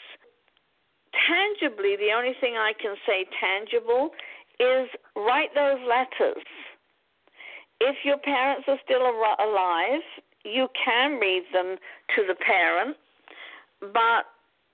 [1.27, 4.11] Tangibly, the only thing I can say tangible
[4.59, 6.45] is write those letters.
[7.81, 10.05] If your parents are still alive,
[10.45, 11.77] you can read them
[12.17, 12.97] to the parent,
[13.81, 14.27] but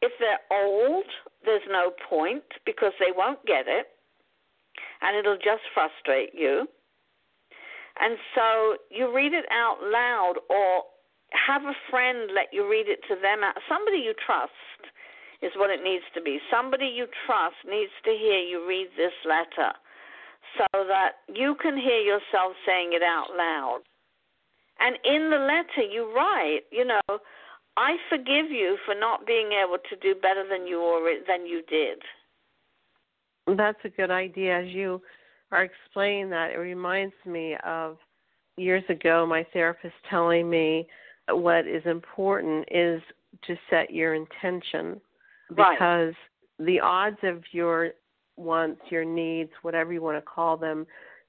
[0.02, 1.04] if they're old,
[1.44, 3.86] there's no point because they won't get it
[5.02, 6.66] and it'll just frustrate you.
[8.00, 10.82] And so you read it out loud or
[11.32, 13.42] have a friend let you read it to them.
[13.42, 14.52] Uh, somebody you trust
[15.42, 16.38] is what it needs to be.
[16.50, 19.72] Somebody you trust needs to hear you read this letter
[20.56, 23.80] so that you can hear yourself saying it out loud.
[24.78, 27.18] And in the letter you write, you know,
[27.76, 31.62] I forgive you for not being able to do better than you or than you
[31.68, 31.98] did.
[33.56, 34.60] That's a good idea.
[34.60, 35.00] As you
[35.52, 37.98] are explaining that, it reminds me of
[38.56, 40.86] years ago my therapist telling me
[41.28, 43.02] what is important is
[43.46, 45.00] to set your intention.
[45.50, 46.14] Because
[46.58, 46.66] right.
[46.66, 47.90] the odds of your
[48.36, 50.86] wants, your needs, whatever you want to call them,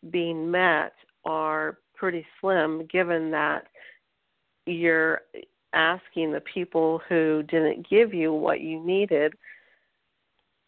[0.09, 0.93] being met
[1.25, 3.67] are pretty slim given that
[4.65, 5.21] you're
[5.73, 9.33] asking the people who didn't give you what you needed.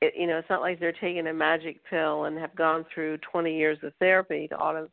[0.01, 3.17] It, you know it's not like they're taking a magic pill and have gone through
[3.17, 4.89] 20 years of therapy to all of a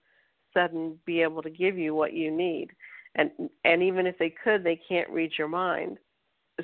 [0.53, 2.71] sudden be able to give you what you need
[3.17, 3.31] and
[3.65, 5.99] and even if they could they can't read your mind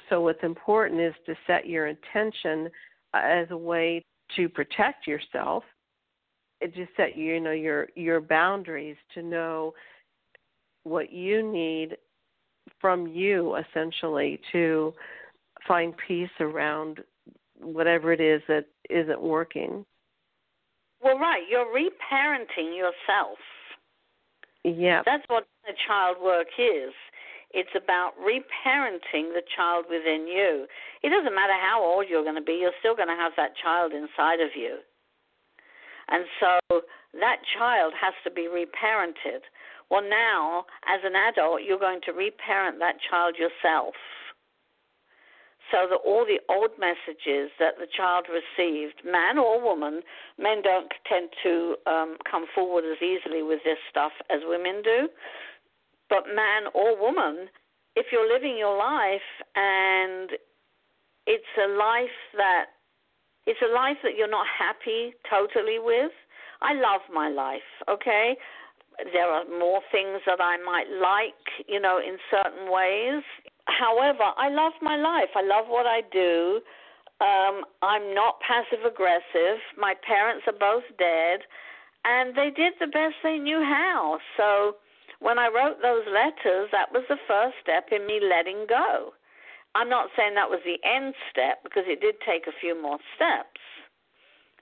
[0.09, 2.71] so what's important is to set your intention
[3.15, 4.03] as a way
[4.37, 5.65] to protect yourself
[6.61, 9.75] it just set you know your your boundaries to know
[10.85, 11.97] what you need
[12.81, 14.93] from you essentially to
[15.67, 17.01] find peace around
[17.61, 19.85] whatever it is that isn't working.
[21.03, 23.39] Well, right, you're reparenting yourself.
[24.65, 25.03] Yeah.
[25.05, 25.47] That's what
[25.87, 26.93] child work is.
[27.53, 30.67] It's about reparenting the child within you.
[31.03, 33.53] It doesn't matter how old you're going to be, you're still going to have that
[33.63, 34.79] child inside of you.
[36.09, 36.81] And so
[37.21, 39.45] that child has to be reparented.
[39.91, 43.95] Well, now, as an adult, you're going to reparent that child yourself
[45.73, 50.03] so that all the old messages that the child received, man or woman,
[50.39, 55.09] men don't tend to um, come forward as easily with this stuff as women do,
[56.09, 57.49] but man or woman,
[57.97, 60.31] if you're living your life and
[61.27, 62.67] it's a life that
[63.47, 66.13] it's a life that you're not happy totally with.
[66.61, 68.37] I love my life, okay?
[69.13, 73.23] There are more things that I might like, you know, in certain ways.
[73.67, 75.31] However, I love my life.
[75.35, 76.61] I love what I do.
[77.21, 79.63] Um, I'm not passive aggressive.
[79.79, 81.41] My parents are both dead,
[82.05, 84.19] and they did the best they knew how.
[84.37, 84.77] So
[85.21, 89.15] when I wrote those letters, that was the first step in me letting go.
[89.75, 92.99] I'm not saying that was the end step because it did take a few more
[93.15, 93.63] steps.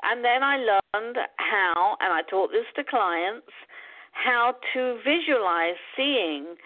[0.02, 3.50] And then I learned how, and I taught this to clients,
[4.12, 6.56] how to visualize seeing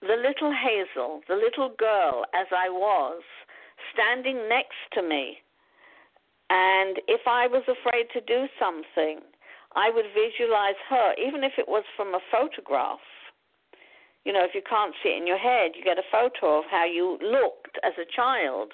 [0.00, 3.22] the little Hazel, the little girl as I was,
[3.92, 5.38] standing next to me.
[6.50, 9.20] And if I was afraid to do something,
[9.76, 13.04] I would visualize her, even if it was from a photograph.
[14.24, 16.64] You know, if you can't see it in your head, you get a photo of
[16.70, 18.72] how you looked as a child.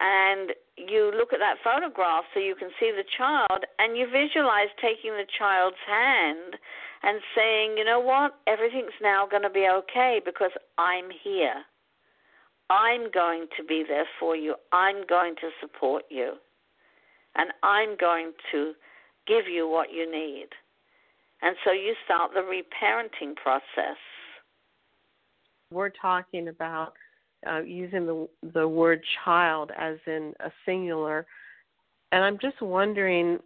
[0.00, 4.68] And you look at that photograph so you can see the child, and you visualize
[4.80, 6.56] taking the child's hand
[7.02, 11.62] and saying, you know what, everything's now going to be okay because I'm here.
[12.70, 14.54] I'm going to be there for you.
[14.72, 16.32] I'm going to support you.
[17.36, 18.72] And I'm going to
[19.26, 20.48] give you what you need.
[21.42, 23.98] And so you start the reparenting process.
[25.70, 26.94] We're talking about
[27.48, 31.26] uh, using the the word child as in a singular,
[32.12, 33.38] and I'm just wondering,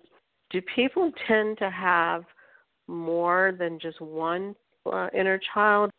[0.51, 2.25] do people tend to have
[2.87, 4.55] more than just one
[4.87, 5.91] uh, inner child?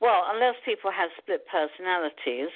[0.00, 2.52] Well, unless people have split personalities,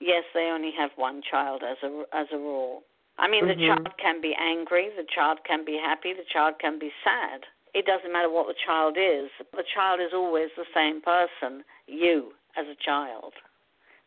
[0.00, 2.82] yes, they only have one child as a as a rule.
[3.18, 3.60] I mean, mm-hmm.
[3.60, 7.42] the child can be angry, the child can be happy, the child can be sad.
[7.74, 9.30] It doesn't matter what the child is.
[9.52, 13.32] The child is always the same person, you as a child,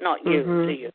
[0.04, 0.68] not you mm-hmm.
[0.68, 0.92] to you.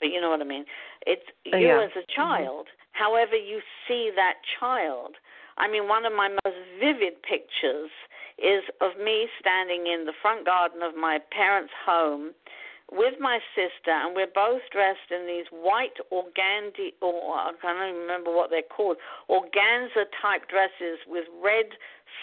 [0.00, 0.64] But you know what I mean.
[1.06, 1.84] It's uh, you yeah.
[1.84, 2.66] as a child.
[2.66, 3.04] Mm-hmm.
[3.04, 5.14] However, you see that child.
[5.58, 7.90] I mean, one of my most vivid pictures
[8.36, 12.32] is of me standing in the front garden of my parents' home
[12.92, 18.00] with my sister, and we're both dressed in these white organdy, or I can't even
[18.02, 18.96] remember what they're called,
[19.28, 21.66] organza type dresses with red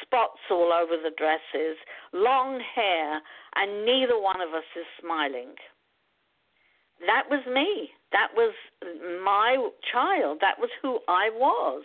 [0.01, 1.75] spots all over the dresses,
[2.13, 3.21] long hair,
[3.55, 5.55] and neither one of us is smiling.
[7.05, 7.89] That was me.
[8.11, 8.53] That was
[9.23, 9.57] my
[9.91, 10.39] child.
[10.41, 11.83] That was who I was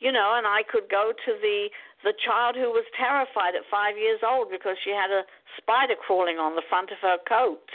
[0.00, 1.68] you know, and I could go to the
[2.04, 5.26] the child who was terrified at five years old because she had a
[5.58, 7.66] spider crawling on the front of her coat.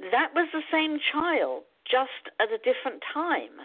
[0.00, 3.60] That was the same child, just at a different time.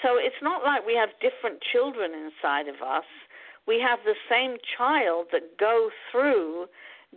[0.00, 3.04] So it's not like we have different children inside of us.
[3.66, 6.70] We have the same child that go through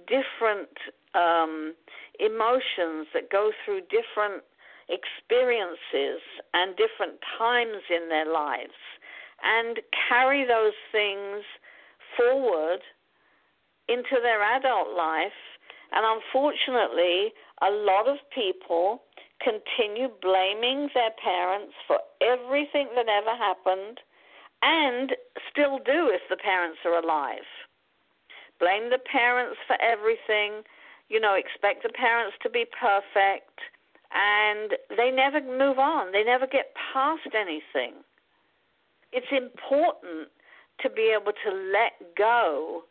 [0.09, 0.73] different
[1.13, 1.77] um,
[2.19, 4.43] emotions, that go through different
[4.89, 6.21] experiences
[6.53, 8.77] and different times in their lives
[9.43, 11.43] and carry those things
[12.17, 12.79] forward
[13.87, 15.39] into their adult life.
[15.91, 19.03] And unfortunately, a lot of people
[19.43, 23.99] continue blaming their parents for everything that ever happened
[24.61, 25.11] and
[25.51, 27.45] still do if the parents are alive.
[28.59, 30.63] Blame the parents for everything,
[31.09, 33.59] you know, expect the parents to be perfect,
[34.13, 36.11] and they never move on.
[36.11, 38.03] They never get past anything.
[39.11, 40.29] It's important
[40.81, 42.83] to be able to let go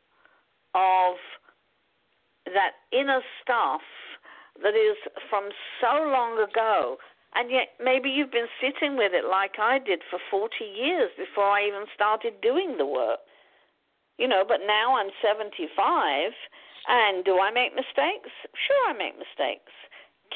[0.74, 1.16] of
[2.46, 3.82] that inner stuff
[4.62, 4.96] that is
[5.30, 5.48] from
[5.80, 6.98] so long ago.
[7.34, 11.48] And yet, maybe you've been sitting with it like I did for 40 years before
[11.48, 13.20] I even started doing the work.
[14.18, 15.72] You know, but now I'm 75,
[16.88, 18.30] and do I make mistakes?
[18.66, 19.72] Sure, I make mistakes.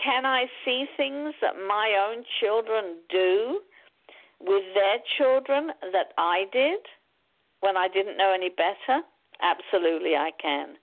[0.03, 3.61] Can I see things that my own children do
[4.41, 6.81] with their children that I did
[7.61, 9.03] when I didn't know any better?
[9.43, 10.77] Absolutely, I can.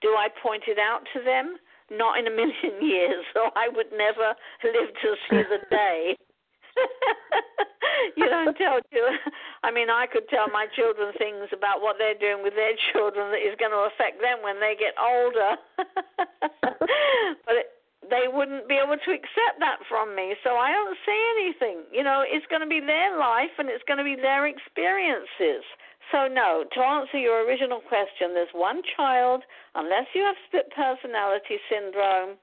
[0.00, 1.56] Do I point it out to them?
[1.90, 4.34] Not in a million years, or I would never
[4.64, 6.16] live to see the day.
[8.16, 9.04] you don't tell you.
[9.62, 13.30] I mean, I could tell my children things about what they're doing with their children
[13.30, 15.56] that is going to affect them when they get older.
[17.44, 17.68] but it,
[18.08, 20.34] they wouldn't be able to accept that from me.
[20.42, 21.84] So I don't say anything.
[21.92, 25.62] You know, it's going to be their life and it's going to be their experiences.
[26.10, 29.44] So, no, to answer your original question, there's one child,
[29.76, 32.34] unless you have split personality syndrome,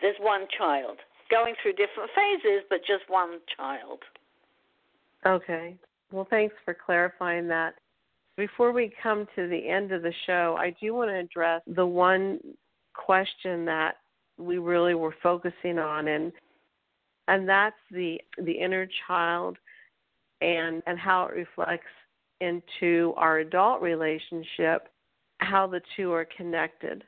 [0.00, 4.00] there's one child going through different phases, but just one child.
[5.26, 5.76] Okay.
[6.12, 7.74] Well, thanks for clarifying that.
[8.36, 11.84] Before we come to the end of the show, I do want to address the
[11.86, 12.38] one
[12.94, 13.96] question that
[14.38, 16.32] we really were focusing on and
[17.26, 19.56] and that's the the inner child
[20.40, 21.86] and and how it reflects
[22.40, 24.88] into our adult relationship,
[25.38, 27.02] how the two are connected.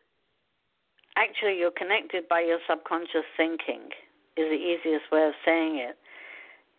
[1.17, 3.89] Actually, you're connected by your subconscious thinking,
[4.37, 5.97] is the easiest way of saying it.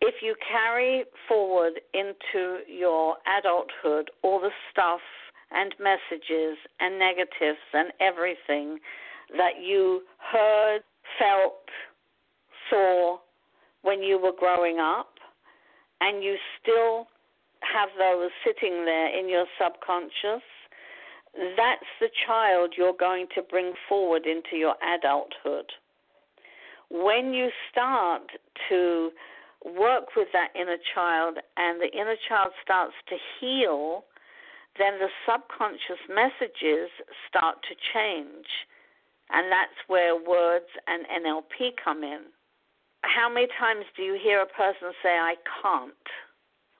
[0.00, 5.00] If you carry forward into your adulthood all the stuff
[5.52, 8.78] and messages and negatives and everything
[9.36, 10.80] that you heard,
[11.18, 11.68] felt,
[12.70, 13.18] saw
[13.82, 15.10] when you were growing up,
[16.00, 17.06] and you still
[17.60, 20.42] have those sitting there in your subconscious,
[21.56, 25.66] that's the child you're going to bring forward into your adulthood.
[26.92, 28.22] When you start
[28.68, 29.10] to
[29.64, 34.04] work with that inner child and the inner child starts to heal,
[34.78, 36.90] then the subconscious messages
[37.28, 38.46] start to change.
[39.30, 42.28] And that's where words and NLP come in.
[43.02, 45.94] How many times do you hear a person say, I can't?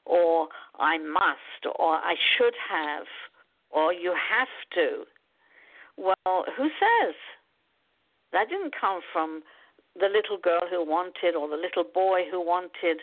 [0.04, 0.48] or
[0.78, 3.06] I must, or I should have,
[3.70, 5.04] or you have to.
[5.96, 7.14] Well, who says?
[8.32, 9.42] That didn't come from
[9.98, 13.00] the little girl who wanted, or the little boy who wanted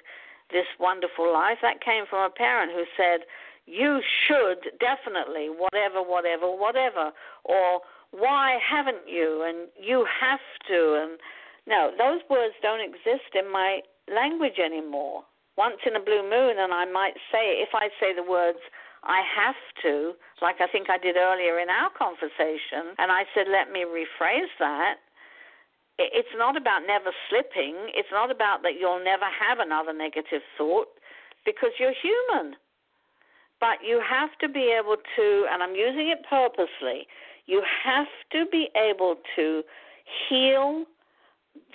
[0.51, 1.59] this wonderful life.
[1.61, 3.21] That came from a parent who said,
[3.65, 7.11] You should definitely, whatever, whatever, whatever.
[7.43, 7.81] Or,
[8.11, 9.43] Why haven't you?
[9.47, 10.99] And you have to.
[11.01, 11.19] And
[11.67, 13.81] no, those words don't exist in my
[14.11, 15.23] language anymore
[15.59, 18.63] once in a blue moon, and I might say, if I say the words,
[19.03, 23.51] I have to, like I think I did earlier in our conversation, and I said,
[23.51, 25.03] let me rephrase that.
[25.99, 27.75] It's not about never slipping.
[27.93, 30.87] It's not about that you'll never have another negative thought
[31.45, 32.55] because you're human.
[33.59, 37.05] But you have to be able to, and I'm using it purposely,
[37.47, 39.63] you have to be able to
[40.29, 40.85] heal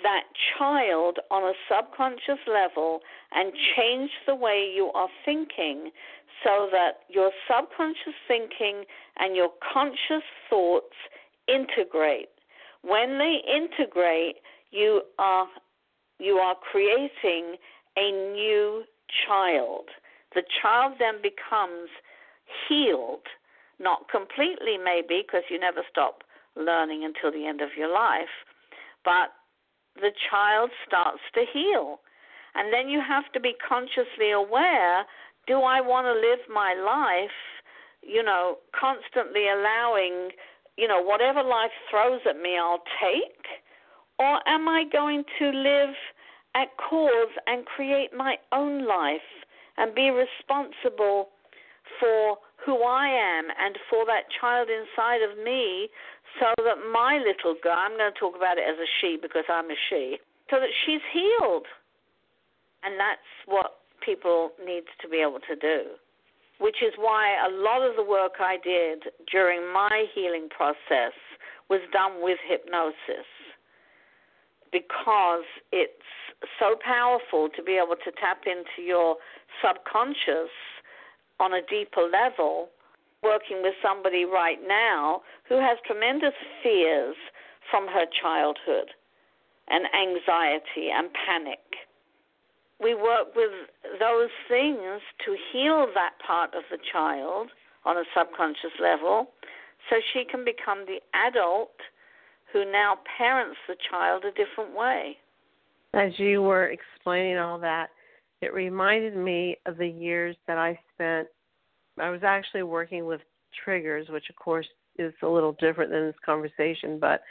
[0.02, 0.22] that
[0.56, 3.00] child on a subconscious level
[3.32, 5.90] and change the way you are thinking
[6.42, 8.84] so that your subconscious thinking
[9.18, 10.96] and your conscious thoughts
[11.48, 12.28] integrate.
[12.86, 14.36] When they integrate,
[14.70, 15.48] you are
[16.18, 17.56] you are creating
[17.96, 18.84] a new
[19.26, 19.86] child.
[20.34, 21.88] The child then becomes
[22.68, 23.26] healed,
[23.78, 26.22] not completely maybe because you never stop
[26.56, 28.30] learning until the end of your life,
[29.04, 29.32] but
[29.96, 32.00] the child starts to heal.
[32.54, 35.04] And then you have to be consciously aware
[35.46, 37.36] do I want to live my life,
[38.02, 40.30] you know, constantly allowing,
[40.76, 43.46] you know, whatever life throws at me, I'll take?
[44.18, 45.94] Or am I going to live
[46.54, 49.26] at cause and create my own life
[49.76, 51.30] and be responsible
[52.00, 55.88] for who I am and for that child inside of me
[56.40, 59.44] so that my little girl, I'm going to talk about it as a she because
[59.48, 60.18] I'm a she,
[60.50, 61.66] so that she's healed.
[62.82, 65.96] And that's what people need to be able to do,
[66.58, 71.12] which is why a lot of the work I did during my healing process
[71.68, 73.26] was done with hypnosis.
[74.72, 76.10] because it's
[76.58, 79.16] so powerful to be able to tap into your
[79.62, 80.50] subconscious
[81.38, 82.68] on a deeper level.
[83.22, 87.16] Working with somebody right now who has tremendous fears
[87.70, 88.90] from her childhood
[89.68, 91.83] and anxiety and panic.
[92.80, 93.50] We work with
[94.00, 97.48] those things to heal that part of the child
[97.84, 99.28] on a subconscious level
[99.88, 100.98] so she can become the
[101.28, 101.72] adult
[102.52, 105.16] who now parents the child a different way.
[105.92, 107.90] As you were explaining all that,
[108.40, 111.28] it reminded me of the years that I spent.
[111.98, 113.20] I was actually working with
[113.64, 114.66] triggers, which of course
[114.98, 117.22] is a little different than this conversation, but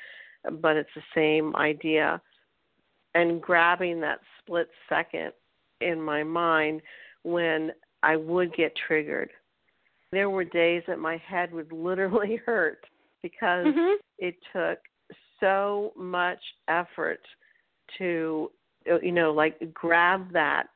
[0.61, 2.21] but it's the same idea.
[3.15, 5.31] And grabbing that split second
[5.81, 6.81] in my mind
[7.23, 7.71] when
[8.01, 9.29] I would get triggered.
[10.11, 12.85] There were days that my head would literally hurt
[13.21, 13.95] because mm-hmm.
[14.19, 14.79] it took
[15.39, 17.19] so much effort
[17.97, 18.51] to
[19.01, 20.67] you know like grab that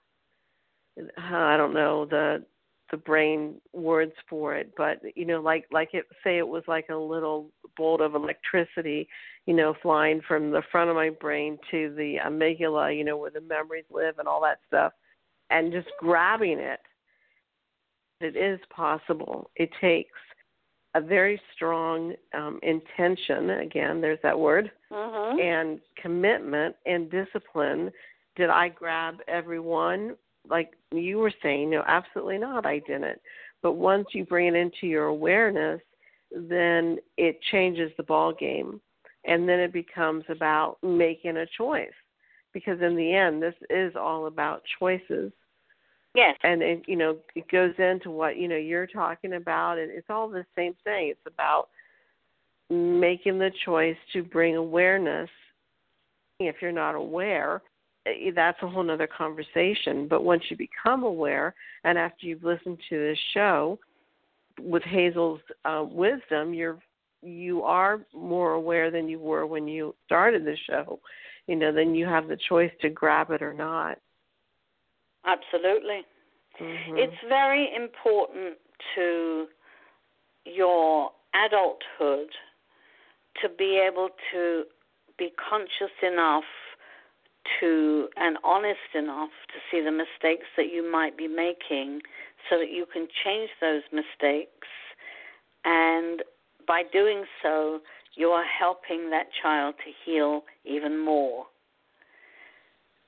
[1.18, 2.44] i don't know the
[2.92, 6.88] the brain words for it but you know like like it say it was like
[6.90, 9.08] a little bolt of electricity
[9.46, 13.32] you know flying from the front of my brain to the amygdala you know where
[13.32, 14.94] the memories live and all that stuff
[15.50, 16.80] and just grabbing it
[18.22, 20.12] it is possible it takes
[20.98, 23.52] a very strong um, intention.
[23.52, 25.40] Again, there's that word, mm-hmm.
[25.40, 27.92] and commitment and discipline.
[28.36, 30.16] Did I grab everyone?
[30.50, 32.66] Like you were saying, no, absolutely not.
[32.66, 33.20] I didn't.
[33.62, 35.82] But once you bring it into your awareness,
[36.32, 38.82] then it changes the ball game,
[39.26, 41.90] and then it becomes about making a choice.
[42.54, 45.32] Because in the end, this is all about choices
[46.18, 46.36] Yes.
[46.42, 50.10] And it, you know, it goes into what, you know, you're talking about and it's
[50.10, 51.10] all the same thing.
[51.10, 51.68] It's about
[52.72, 55.30] making the choice to bring awareness.
[56.40, 57.62] If you're not aware,
[58.36, 60.08] that's a whole other conversation.
[60.08, 61.54] But once you become aware,
[61.84, 63.80] and after you've listened to this show
[64.60, 66.80] with Hazel's uh, wisdom, you're
[67.24, 71.00] you are more aware than you were when you started the show.
[71.48, 73.98] You know, then you have the choice to grab it or not.
[75.26, 76.02] Absolutely.
[76.62, 76.98] Mm-hmm.
[76.98, 78.58] It's very important
[78.96, 79.48] to
[80.46, 81.12] your
[81.46, 82.30] adulthood
[83.42, 84.64] to be able to
[85.18, 86.44] be conscious enough
[87.60, 92.02] to and honest enough to see the mistakes that you might be making
[92.50, 94.68] so that you can change those mistakes
[95.66, 96.24] and
[96.68, 97.80] by doing so
[98.16, 101.46] you are helping that child to heal even more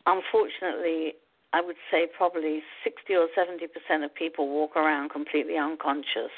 [0.06, 1.14] unfortunately
[1.52, 6.34] I would say probably 60 or 70 percent of people walk around completely unconscious.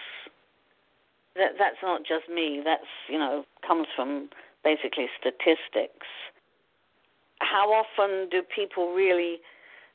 [1.36, 2.62] That that's not just me.
[2.64, 4.30] That's you know comes from
[4.64, 6.08] basically statistics.
[7.42, 9.38] How often do people really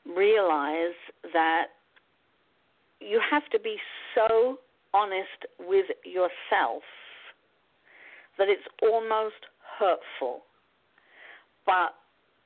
[0.05, 0.97] realize
[1.33, 1.67] that
[2.99, 3.77] you have to be
[4.13, 4.59] so
[4.93, 6.83] honest with yourself
[8.37, 9.47] that it's almost
[9.79, 10.43] hurtful?
[11.65, 11.95] But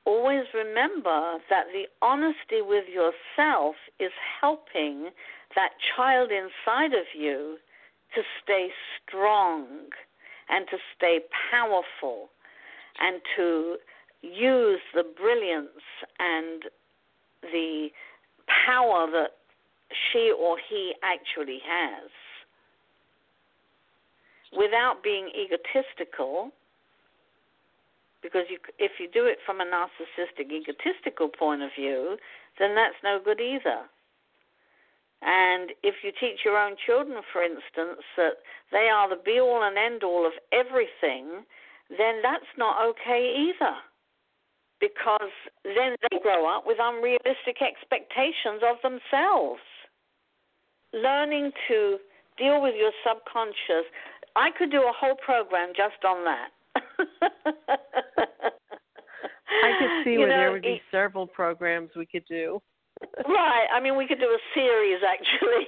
[0.05, 5.09] always remember that the honesty with yourself is helping
[5.55, 7.57] that child inside of you
[8.15, 8.69] to stay
[9.07, 9.65] strong
[10.49, 11.19] and to stay
[11.51, 12.29] powerful
[12.99, 13.77] and to
[14.21, 15.83] use the brilliance
[16.19, 16.63] and
[17.41, 17.89] the
[18.67, 19.31] power that
[20.11, 22.09] she or he actually has
[24.55, 26.51] without being egotistical
[28.21, 32.17] because you, if you do it from a narcissistic, egotistical point of view,
[32.59, 33.81] then that's no good either.
[35.23, 38.41] And if you teach your own children, for instance, that
[38.71, 41.45] they are the be all and end all of everything,
[41.89, 43.75] then that's not okay either.
[44.81, 45.31] Because
[45.63, 49.61] then they grow up with unrealistic expectations of themselves.
[50.93, 51.97] Learning to
[52.37, 53.85] deal with your subconscious,
[54.35, 56.49] I could do a whole program just on that.
[59.63, 62.61] I could see you where know, there would be it, several programs we could do.
[63.27, 63.67] Right.
[63.73, 65.65] I mean, we could do a series actually.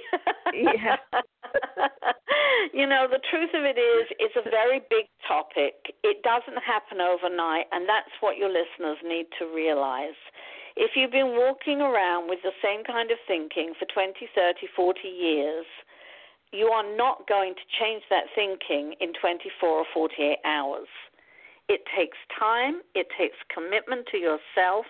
[0.54, 0.98] yeah.
[2.74, 5.94] you know, the truth of it is, it's a very big topic.
[6.04, 10.18] It doesn't happen overnight, and that's what your listeners need to realize.
[10.76, 15.08] If you've been walking around with the same kind of thinking for 20, 30, 40
[15.08, 15.66] years,
[16.52, 20.88] you are not going to change that thinking in 24 or 48 hours.
[21.70, 24.86] It takes time, it takes commitment to yourself,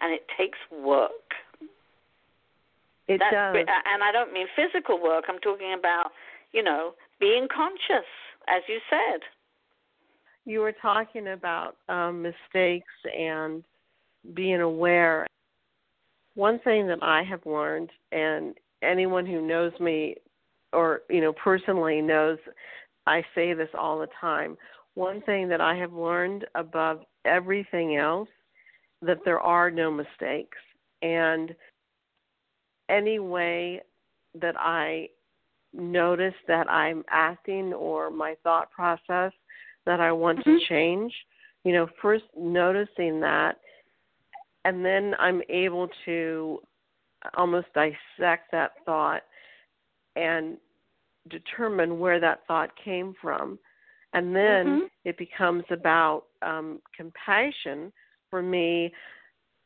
[0.00, 1.34] and it takes work.
[3.10, 3.56] It That's, does.
[3.92, 6.12] And I don't mean physical work, I'm talking about,
[6.52, 8.06] you know, being conscious,
[8.46, 9.20] as you said.
[10.44, 13.62] you were talking about um, mistakes and
[14.34, 15.26] being aware.
[16.34, 20.16] One thing that I have learned, and anyone who knows me
[20.72, 22.38] or you know personally knows,
[23.06, 24.56] I say this all the time.
[24.94, 28.28] One thing that I have learned above everything else
[29.02, 30.58] that there are no mistakes,
[31.02, 31.54] and
[32.90, 33.80] any way
[34.40, 35.08] that I
[35.72, 39.32] notice that I'm acting or my thought process
[39.86, 40.58] that I want mm-hmm.
[40.58, 41.12] to change,
[41.64, 43.58] you know, first noticing that,
[44.64, 46.60] and then I'm able to
[47.36, 49.22] almost dissect that thought
[50.16, 50.56] and
[51.28, 53.58] determine where that thought came from.
[54.12, 54.86] And then mm-hmm.
[55.04, 57.92] it becomes about um, compassion
[58.28, 58.92] for me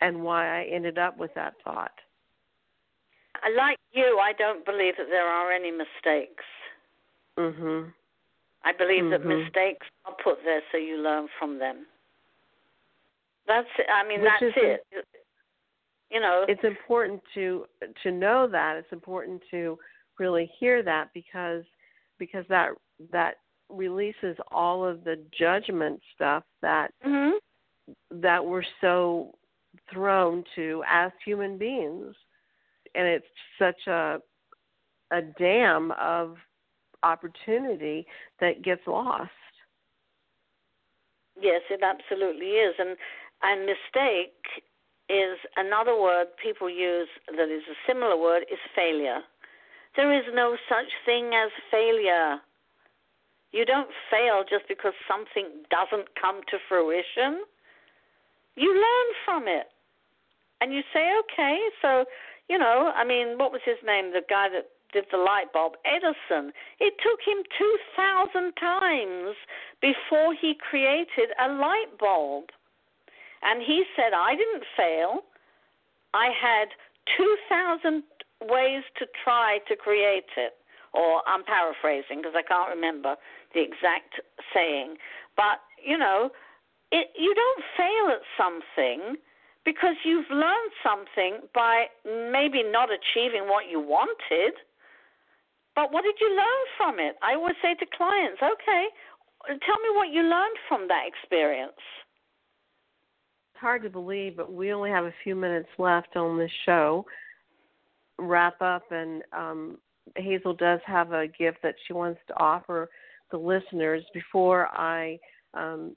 [0.01, 1.93] and why I ended up with that thought.
[3.57, 6.45] Like you, I don't believe that there are any mistakes.
[7.38, 7.92] Mhm.
[8.64, 9.11] I believe mm-hmm.
[9.11, 11.86] that mistakes are put there so you learn from them.
[13.47, 13.86] That's it.
[13.90, 14.86] I mean, Which that's it.
[14.90, 15.07] it.
[16.11, 17.66] You know, it's important to
[18.03, 18.76] to know that.
[18.76, 19.78] It's important to
[20.18, 21.64] really hear that because
[22.18, 22.70] because that
[23.12, 23.34] that
[23.68, 27.36] releases all of the judgment stuff that mm-hmm.
[28.20, 29.34] that we're so
[29.92, 32.14] thrown to as human beings
[32.95, 33.26] and it's
[33.59, 34.18] such a
[35.11, 36.36] a dam of
[37.03, 38.07] opportunity
[38.40, 39.30] that gets lost.
[41.40, 42.97] Yes, it absolutely is, and
[43.42, 44.64] and mistake
[45.09, 49.20] is another word people use that is a similar word is failure.
[49.97, 52.38] There is no such thing as failure.
[53.53, 57.45] You don't fail just because something doesn't come to fruition.
[58.57, 59.66] You learn from it.
[60.61, 62.05] And you say, okay, so
[62.49, 64.12] you know, I mean, what was his name?
[64.12, 66.53] The guy that did the light bulb, Edison.
[66.78, 69.36] It took him 2,000 times
[69.82, 72.45] before he created a light bulb.
[73.42, 75.24] And he said, I didn't fail.
[76.14, 76.68] I had
[77.18, 78.03] 2,000
[78.49, 80.55] ways to try to create it.
[80.95, 83.16] Or I'm paraphrasing because I can't remember
[83.53, 84.22] the exact
[84.55, 84.95] saying.
[85.36, 86.30] But, you know,
[86.92, 89.18] it, you don't fail at something
[89.65, 94.53] because you've learned something by maybe not achieving what you wanted,
[95.75, 97.17] but what did you learn from it?
[97.23, 98.87] I always say to clients, okay,
[99.47, 101.73] tell me what you learned from that experience.
[103.53, 107.05] It's hard to believe, but we only have a few minutes left on this show.
[108.19, 109.79] Wrap up, and um,
[110.17, 112.91] Hazel does have a gift that she wants to offer
[113.31, 115.19] the listeners before I
[115.55, 115.97] um,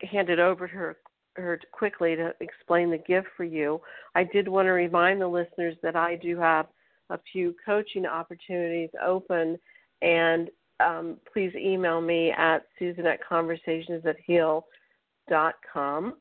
[0.00, 0.96] hand it over to her
[1.36, 3.80] her quickly to explain the gift for you.
[4.14, 6.66] I did want to remind the listeners that I do have
[7.10, 9.58] a few coaching opportunities open,
[10.00, 16.14] and um, please email me at susan at conversations at heal.com.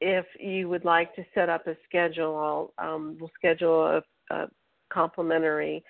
[0.00, 4.00] If you would like to set up a schedule, I'll, um, we'll schedule
[4.30, 4.48] a, a
[4.92, 5.82] complimentary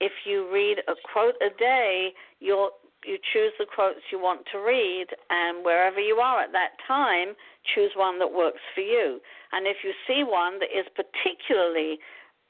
[0.00, 2.70] If you read a quote a day, you'll
[3.06, 7.34] you choose the quotes you want to read, and wherever you are at that time,
[7.74, 9.20] choose one that works for you.
[9.52, 11.98] And if you see one that is particularly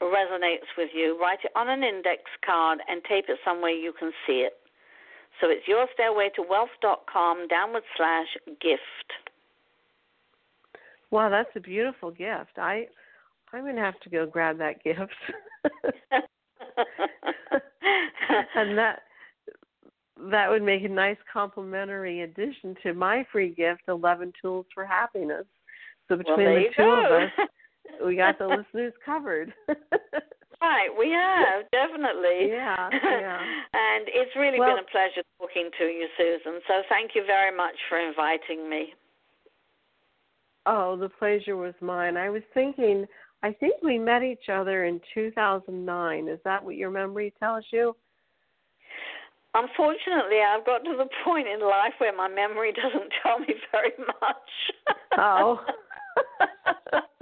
[0.03, 4.13] resonates with you, write it on an index card and tape it somewhere you can
[4.27, 4.55] see it.
[5.41, 8.29] So it's yourstairwaytowealth.com downward slash
[8.61, 9.13] gift.
[11.11, 12.59] Wow, that's a beautiful gift.
[12.59, 12.87] I
[13.53, 15.15] I'm gonna have to go grab that gift.
[18.55, 19.01] and that
[20.31, 25.45] that would make a nice complimentary addition to my free gift, 11 Tools for Happiness.
[26.09, 27.17] So between well, the two go.
[27.17, 27.49] of us,
[28.05, 29.53] we got the listeners covered.
[30.62, 32.49] right, we have, definitely.
[32.49, 33.41] Yeah, yeah.
[33.73, 36.61] and it's really well, been a pleasure talking to you, Susan.
[36.67, 38.95] So thank you very much for inviting me.
[40.64, 42.17] Oh, the pleasure was mine.
[42.17, 43.07] I was thinking
[43.43, 46.29] I think we met each other in 2009.
[46.29, 47.95] Is that what your memory tells you?
[49.57, 53.93] Unfortunately, I've got to the point in life where my memory doesn't tell me very
[53.99, 54.51] much.
[55.17, 55.61] Oh.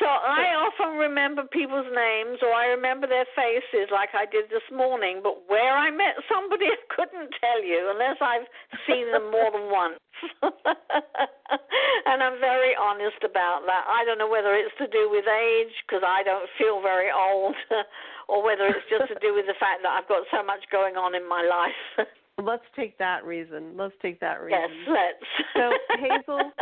[0.00, 4.64] so I often remember people's names or I remember their faces like I did this
[4.70, 8.48] morning, but where I met somebody I couldn't tell you unless I've
[8.86, 10.00] seen them more than once.
[10.42, 13.84] and I'm very honest about that.
[13.84, 17.54] I don't know whether it's to do with age because I don't feel very old
[18.28, 20.96] or whether it's just to do with the fact that I've got so much going
[20.96, 22.08] on in my life.
[22.42, 23.76] Let's take that reason.
[23.76, 24.60] Let's take that reason.
[24.60, 25.26] Yes, let's.
[25.56, 25.64] so
[25.96, 26.52] Hazel,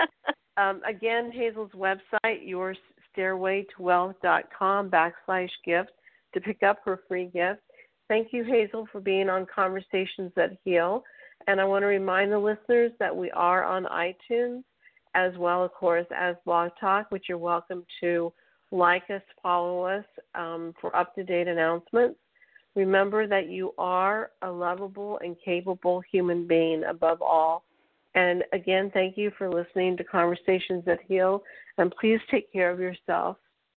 [0.56, 2.46] um, again, Hazel's website,
[3.16, 5.90] yourstairwaytowealth.com backslash gift
[6.32, 7.60] to pick up her free gift.
[8.08, 11.02] Thank you, Hazel, for being on Conversations That Heal.
[11.46, 14.62] And I want to remind the listeners that we are on iTunes
[15.14, 18.32] as well, of course, as Blog Talk, which you're welcome to
[18.70, 20.04] like us, follow us
[20.34, 22.18] um, for up to date announcements.
[22.74, 27.64] Remember that you are a lovable and capable human being above all.
[28.14, 31.42] And again, thank you for listening to Conversations That Heal.
[31.78, 33.36] And please take care of yourself.